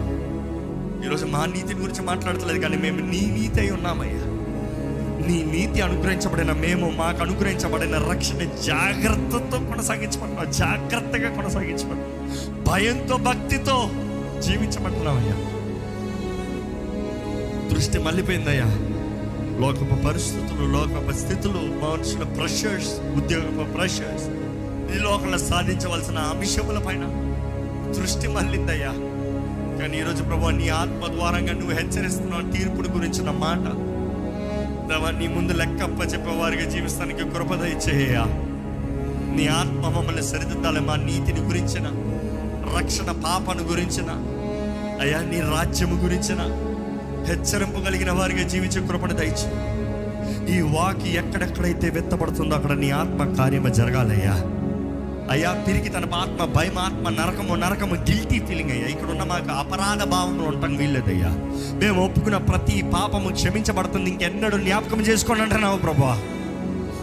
ఈరోజు 1.05 1.25
మా 1.25 1.45
నీతి 1.45 1.73
గురించి 1.73 2.01
మాట్లాడతలేదు 2.01 2.59
కానీ 2.59 2.77
మేము 2.77 2.99
నీ 3.11 3.21
నీతి 3.39 3.59
అయి 3.59 3.71
ఉన్నామయ్యా. 3.71 4.25
నీ 5.27 5.43
నీతి 5.43 5.81
అనుగ్రహించబడిన 5.81 6.51
మేము 6.51 6.89
మాకు 6.89 7.21
అనుగ్రహించబడిన 7.21 7.97
రక్షణ 8.11 8.37
జాగ్రత్తతో 8.65 9.57
కొనసాగించబడుతున్నాం 9.59 10.51
జాగ్రత్తగా 10.51 11.29
కొనసాగించబడుతున్నాం 11.35 12.63
భయంతో 12.63 13.17
భక్తితో 13.17 13.77
జీవించబడుతున్నామయ్యా 14.41 15.37
దృష్టి 17.73 17.99
మళ్ళీపోయిందయ్యా. 17.99 18.65
లోకపు 19.61 19.95
పరిస్థితులు 20.05 20.65
లోకపు 20.65 21.11
స్థితులు 21.11 21.59
మనుషుల 21.83 22.23
ప్రెషర్స్ 22.37 22.91
ఉద్యోగపు 23.17 23.73
ప్రెషర్స్ 23.73 24.27
ఈ 24.95 24.99
లోకంలో 24.99 25.37
సాధించవలసిన 25.37 26.17
అంశముల 26.17 26.77
పైన 26.77 27.03
దృష్టి 27.97 28.27
మళ్ళిందయ్యా. 28.27 28.91
కానీ 29.79 29.97
ఈరోజు 29.97 30.23
ప్రభు 30.23 30.49
నీ 30.49 30.69
ఆత్మ 30.69 31.07
ద్వారంగా 31.07 31.53
నువ్వు 31.53 31.75
హెచ్చరిస్తున్న 31.75 32.51
తీర్పుడు 32.51 32.87
గురించిన 32.87 33.29
మాట. 33.39 33.65
దేవా 34.89 35.11
నీ 35.11 35.27
ముందు 35.27 35.53
లెక్కప్ప 35.53 36.13
చెప్పేవారిగా 36.13 36.69
జీవిస్తానికి 36.69 37.23
కృపద 37.29 37.61
ఇచ్చేయ్యా 37.65 38.23
నీ 39.35 39.47
ఆత్మ 39.47 39.89
మమ్మల్ని 39.89 40.23
సరిదిద్దాలి 40.23 40.79
మా 40.79 40.95
నీతిని 40.95 41.39
గురించిన 41.39 41.87
రక్షణ 42.77 43.11
పాపను 43.23 43.63
గురించిన 43.63 44.09
అయ్యా 45.01 45.21
నీ 45.21 45.39
రాజ్యము 45.51 45.95
గురించిన 46.03 46.41
హెచ్చరింపు 47.29 47.79
కలిగిన 47.79 48.11
వారిగా 48.11 48.43
జీవించే 48.43 48.87
కృపణ 48.87 49.11
దయచి 49.11 49.47
ఈ 50.53 50.61
వాకి 50.61 51.09
ఎక్కడెక్కడైతే 51.15 51.89
వెత్తబడుతుందో 51.89 52.55
అక్కడ 52.55 52.71
నీ 52.71 52.91
ఆత్మ 52.91 53.33
కార్యము 53.33 53.69
జరగాలయ్యా. 53.69 54.35
అయ్యా 55.31 55.53
తిరిగి 55.65 55.89
తన 55.89 56.05
ఆత్మ 56.13 56.45
భయం 56.45 56.79
ఆత్మ 56.79 57.09
నరకము 57.09 57.55
నరకము 57.55 57.95
గిల్టీ 57.95 58.39
ఫీలింగ్ 58.39 58.71
అయ్యా. 58.71 58.87
ఇక్కడ 58.87 59.09
ఉన్న 59.09 59.23
మాకు 59.23 59.51
అపరాధ 59.51 60.03
భావంలో 60.03 60.43
ఉండటం 60.43 60.77
వీల్లేదయ్యా. 60.77 61.31
మేము 61.73 62.05
ఒప్పుకున్న 62.05 62.37
ప్రతి 62.37 62.81
పాపము 62.93 63.29
క్షమించబడుతుంది. 63.29 64.09
ఇంకెన్నడూ 64.09 64.57
జ్ఞాపకం 64.57 65.01
చేసుకోండి 65.01 65.43
అంటున్నావు 65.43 65.77
ప్రభా 65.77 66.17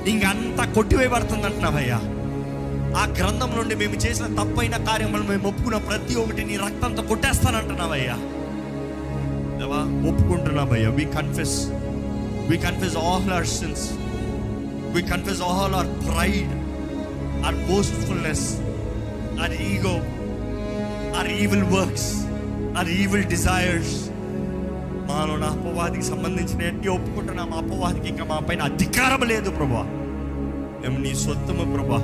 ఇంకంతా 0.09 0.65
కొట్టివేయబడుతుంది 0.65 1.43
అంటున్నావయ్యా 1.43 1.99
ఆ 3.01 3.05
గ్రంథం 3.19 3.51
నుండి 3.57 3.75
మేము 3.75 3.95
చేసిన 3.95 4.27
తప్పైన 4.41 4.77
కార్యములు 4.77 5.23
మేము 5.23 5.49
ఒప్పుకున్న 5.49 5.79
ప్రతి 5.79 6.15
ఒక్కటి 6.15 6.45
నీ 6.45 6.57
రక్తంతో 6.57 7.03
కొట్టేస్తానంటున్నావయ్యా. 7.03 8.17
దేవా 9.67 9.79
ఒప్పుకుంటున్నామయ్యా. 10.09 10.89
We 10.97 11.05
confess 11.15 11.55
we 12.49 12.57
confess 12.65 12.97
all 13.03 13.25
our 13.29 13.49
sins 13.53 13.85
we 14.95 15.01
confess 15.09 15.41
all 15.47 15.75
our 15.75 15.89
pride 16.05 16.53
or 17.47 17.57
boastfulness 17.67 18.45
or 19.43 19.55
ego 19.67 19.95
or 21.19 21.31
evil 21.39 21.65
works 21.75 22.09
or 22.79 22.91
evil 22.99 23.25
desires 23.27 23.95
మాలో 25.09 25.35
నా 25.37 25.49
అపవాదికి 25.57 26.07
సంబంధించిన 26.11 26.63
ఎన్ని 26.71 26.91
ఒప్పుకుంటున్నాం 26.95 27.49
మా 27.51 27.59
అపవాదికి 27.65 28.09
ఇంకా 28.13 28.27
మా 28.31 28.39
పైన 28.49 28.63
అధికారం 28.71 29.25
లేదు 29.33 29.51
ప్రభా 29.59 29.83
మేము 30.83 30.99
నీ 31.05 31.15
సొత్తము 31.25 31.67
ప్రభా 31.75 32.01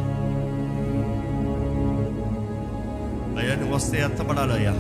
అయ్యా 3.38 3.54
నువ్వు 3.54 3.74
వస్తే 3.76 3.98
ఎత్తపడాలయ్యా 4.00 4.74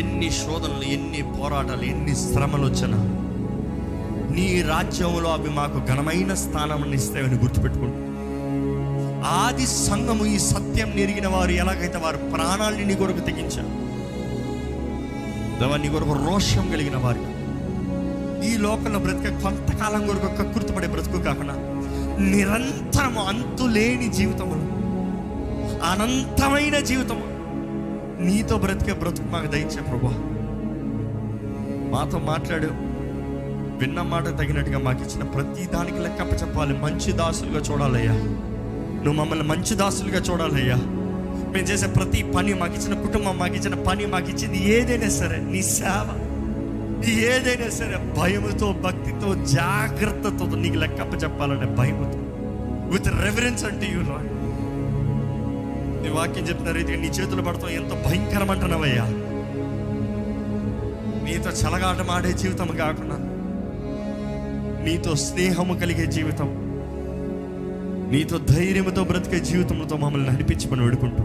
ఎన్ని 0.00 0.28
శోధనలు 0.30 0.86
ఎన్ని 0.88 1.20
పోరాటాలు 1.32 1.84
ఎన్ని 1.84 2.14
శ్రమలు 2.22 2.64
వచ్చినా 2.66 2.98
నీ 4.30 4.46
రాజ్యంలో 4.62 5.30
అవి 5.30 5.50
మాకు 5.50 5.78
ఘనమైన 5.86 6.32
స్థానం 6.34 6.92
ఇస్తాయని 6.92 7.38
గుర్తుపెట్టుకుంటు 7.38 7.98
ఆది 9.34 9.66
సంఘము 9.78 10.24
ఈ 10.26 10.38
సత్యం 10.44 10.88
నెరిగిన 10.96 11.26
వారు 11.26 11.52
ఎలాగైతే 11.54 11.98
వారు 11.98 12.18
ప్రాణాలని 12.32 12.84
నీ 12.84 12.94
కొరకు 12.94 13.24
తెగించారు 13.26 13.70
నీ 15.82 15.88
కొరకు 15.88 16.14
రోషం 16.22 16.64
కలిగిన 16.70 16.96
వారు 16.96 17.24
ఈ 18.48 18.52
లోకంలో 18.56 18.98
బ్రతిక 18.98 19.32
కొంతకాలం 19.42 20.02
కొరకు 20.06 20.30
కక్కుర్తిపడే 20.38 20.88
బ్రతుకు 20.88 21.18
కాకుండా 21.18 21.54
నిరంతరము 22.30 23.22
అంతులేని 23.24 24.08
జీవితములు 24.12 24.64
అనంతమైన 25.90 26.76
జీవితము 26.80 27.26
నీతో 28.24 28.58
బ్రతికే 28.58 28.92
బ్రతుకు 28.92 29.26
మాకు 29.28 29.46
దయచే 29.46 29.82
ప్రభా. 29.82 30.10
మాతో 31.90 32.18
మాట్లాడు. 32.18 32.66
విన్న 33.78 34.02
మాట 34.02 34.24
తగినట్టుగా 34.24 34.78
మాకు 34.78 35.02
ఇచ్చిన 35.02 35.22
ప్రతి 35.22 35.66
దానికి 35.66 35.98
లెక్కప్ప 35.98 36.42
చెప్పాలి. 36.42 36.78
మంచి 36.78 37.12
దాసులుగా 37.12 37.60
చూడాలయ్యా. 37.60 38.12
నువ్వు 38.12 39.12
మమ్మల్ని 39.12 39.48
మంచి 39.48 39.74
దాసులుగా 39.74 40.18
చూడాలయ్యా. 40.18 40.76
మేము 41.52 41.66
చేసే 41.66 41.86
ప్రతి 41.86 42.22
పని 42.22 42.54
మాకు 42.54 42.74
ఇచ్చిన 42.74 43.00
కుటుంబం 43.06 43.38
మాకు 43.38 43.54
ఇచ్చిన 43.54 43.74
పని 43.74 44.06
మాకు 44.06 44.30
ఇచ్చింది 44.30 44.58
ఏదైనా 44.58 45.08
సరే 45.08 45.36
నీ 45.36 45.62
సేవ. 45.62 46.28
ఏదైనా 47.08 47.70
సరే 47.70 48.12
భయముతో 48.20 48.72
భక్తితో 48.72 49.44
జాగ్రత్తతో 49.44 50.56
నీకు 50.56 50.74
లెక్కప్ప 50.74 51.22
చెప్పాలనే 51.22 51.74
భయముతో. 51.74 52.18
విత్ 52.92 53.08
రెఫరెన్స్ 53.08 53.64
అంటే 53.64 53.86
యూ 53.86 54.00
లాడ్ 54.00 54.31
నీ 56.02 56.08
వాక్యం 56.08 56.48
చెప్పిన 56.48 56.70
రీతిగా 56.70 57.00
నీ 57.00 57.08
చేతులు 57.08 57.42
పడతాం 57.42 57.70
ఎంత 57.70 58.06
భయంకరం 58.06 58.50
అంటున్నావయ్యా 58.50 59.04
నీతో 61.24 61.50
చలగాటం 61.50 62.10
ఆడే 62.10 62.32
జీవితం 62.32 62.66
కాకుండా 62.66 63.16
నీతో 64.84 65.16
స్నేహము 65.16 65.74
కలిగే 65.74 66.06
జీవితం 66.06 66.72
నీతో 68.12 68.38
ధైర్యముతో 68.38 69.04
బ్రతికే 69.04 69.40
జీవితంతో 69.40 69.96
మమ్మల్ని 69.96 70.30
నడిపించమని 70.30 70.84
వేడుకుంటూ 70.84 71.24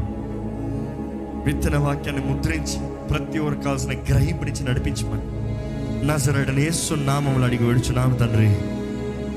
విత్తన 1.46 1.78
వాక్యాన్ని 1.78 2.26
ముద్రించి 2.26 3.08
ప్రతి 3.08 3.40
ఒక్కరు 3.40 3.64
కావాల్సిన 3.64 3.92
గ్రహింపునిచ్చి 3.92 4.66
నడిపించమని. 4.66 5.38
నా 6.08 6.18
సరడని 6.18 6.70
నామములు 7.06 7.44
అడిగి 7.44 7.66
వేడుచున్నాము 7.66 8.16
తండ్రి. 8.16 8.48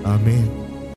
ఆమె 0.07 0.60